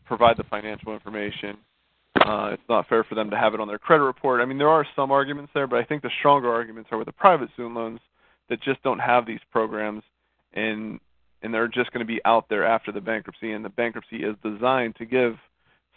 [0.06, 1.58] provide the financial information.
[2.16, 4.40] Uh, it's not fair for them to have it on their credit report.
[4.40, 7.08] I mean, there are some arguments there, but I think the stronger arguments are with
[7.08, 8.00] the private student loans
[8.50, 10.02] that just don't have these programs,
[10.54, 11.00] and
[11.42, 13.52] and they're just going to be out there after the bankruptcy.
[13.52, 15.36] And the bankruptcy is designed to give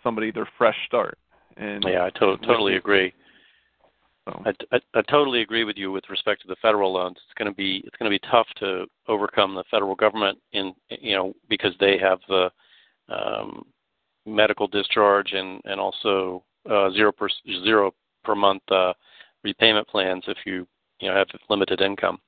[0.02, 1.16] somebody their fresh start.
[1.56, 3.14] And yeah, I to- totally agree.
[4.28, 4.42] So.
[4.44, 7.16] I, I, I totally agree with you with respect to the federal loans.
[7.24, 10.74] It's going to be it's going to be tough to overcome the federal government in
[10.90, 12.50] you know because they have the
[13.08, 13.64] um,
[14.26, 17.28] medical discharge and and also uh, zero per
[17.64, 18.92] zero per month uh,
[19.44, 20.66] repayment plans if you
[21.00, 22.18] you know have limited income.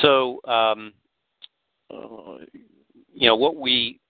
[0.00, 0.92] So um,
[1.92, 2.38] uh,
[3.12, 4.00] you know what we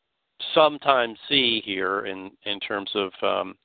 [0.55, 3.57] sometimes see here in in terms of um,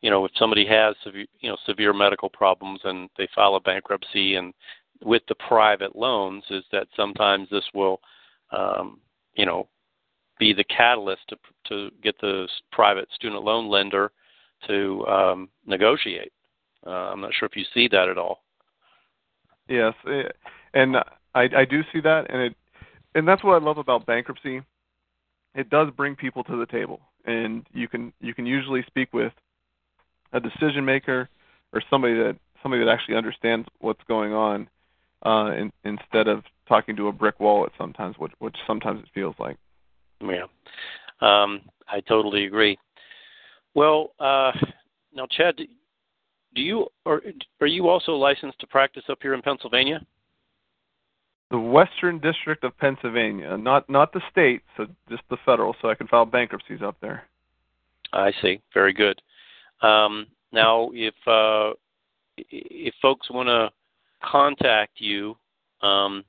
[0.00, 3.60] you know, if somebody has severe, you know, severe medical problems and they file a
[3.60, 4.54] bankruptcy and
[5.02, 8.00] with the private loans is that sometimes this will,
[8.52, 9.00] um,
[9.34, 9.66] you know,
[10.38, 11.36] be the catalyst to
[11.68, 14.10] to get the private student loan lender
[14.66, 16.32] to um, negotiate.
[16.86, 18.42] Uh, I'm not sure if you see that at all.
[19.68, 20.22] Yes, eh,
[20.74, 20.96] and
[21.34, 22.56] I, I do see that, and it,
[23.14, 24.62] and that's what I love about bankruptcy.
[25.54, 29.32] It does bring people to the table, and you can you can usually speak with
[30.32, 31.28] a decision maker
[31.72, 34.68] or somebody that somebody that actually understands what's going on
[35.24, 39.08] uh, in, instead of talking to a brick wall at sometimes which, which sometimes it
[39.14, 39.56] feels like.
[40.20, 40.44] Yeah.
[41.20, 42.78] Um, i totally agree.
[43.74, 44.52] Well uh,
[45.14, 47.22] now chad do you or
[47.60, 50.04] are you also licensed to practice up here in pennsylvania?
[51.50, 53.56] The western district of pennsylvania.
[53.56, 57.24] Not not the state so just the federal so i can file bankruptcies up there.
[58.12, 58.60] I see.
[58.74, 59.20] Very good
[59.82, 61.74] um, now, if uh,
[62.36, 63.70] if folks want to
[64.26, 65.36] contact you,
[65.82, 66.24] um,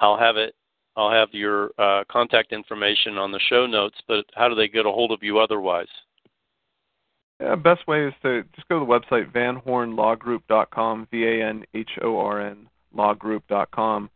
[0.00, 0.54] I'll have it.
[0.96, 3.96] I'll have your uh, contact information on the show notes.
[4.06, 5.88] But how do they get a hold of you otherwise?
[7.40, 14.10] Yeah, best way is to just go to the website vanhornlawgroup.com, V-A-N-H-O-R-N, lawgroup.com.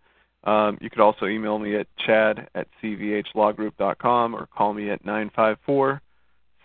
[0.44, 6.02] Um, you could also email me at chad at cvhlawgroup.com or call me at 954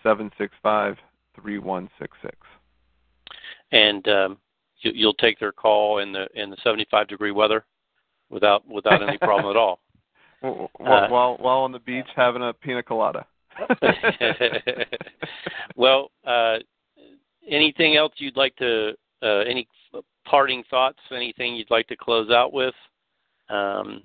[0.02, 0.96] 765
[1.42, 2.36] 3166.
[3.72, 4.38] And um,
[4.80, 7.64] you, you'll take their call in the in the 75 degree weather
[8.30, 9.80] without without any problem at all.
[10.40, 13.26] While, uh, while while on the beach having a pina colada.
[15.76, 16.58] well, uh,
[17.50, 19.66] anything else you'd like to uh, any
[20.24, 21.00] parting thoughts?
[21.10, 22.74] Anything you'd like to close out with?
[23.48, 24.02] Um,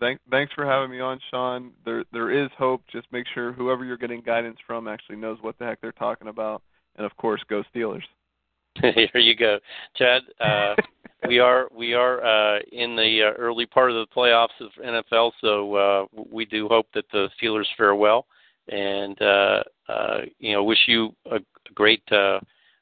[0.00, 1.72] thank, thanks for having me on, Sean.
[1.84, 2.82] There there is hope.
[2.90, 6.28] Just make sure whoever you're getting guidance from actually knows what the heck they're talking
[6.28, 6.62] about,
[6.96, 8.02] and of course, go Steelers.
[8.80, 9.58] Here you go,
[9.96, 10.22] Chad.
[10.40, 10.74] Uh,
[11.28, 15.32] we are we are uh, in the uh, early part of the playoffs of NFL,
[15.40, 18.26] so uh, we do hope that the Steelers fare well,
[18.68, 21.38] and uh, uh, you know, wish you a,
[21.74, 22.38] great uh,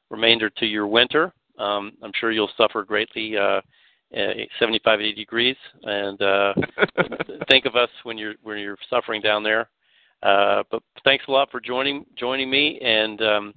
[0.09, 1.31] remainder to your winter.
[1.57, 3.37] Um, I'm sure you'll suffer greatly.
[3.37, 3.61] Uh,
[4.59, 6.53] 75, 80 degrees, and uh,
[7.49, 9.69] think of us when you're when you're suffering down there.
[10.23, 13.53] Uh, but thanks a lot for joining joining me, and um,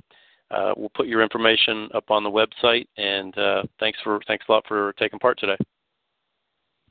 [0.51, 2.87] uh, we'll put your information up on the website.
[2.97, 5.57] And uh, thanks for thanks a lot for taking part today.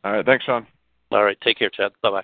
[0.04, 0.68] All right, thanks, Sean.
[1.12, 1.92] All right, take care, Chad.
[2.02, 2.24] Bye bye.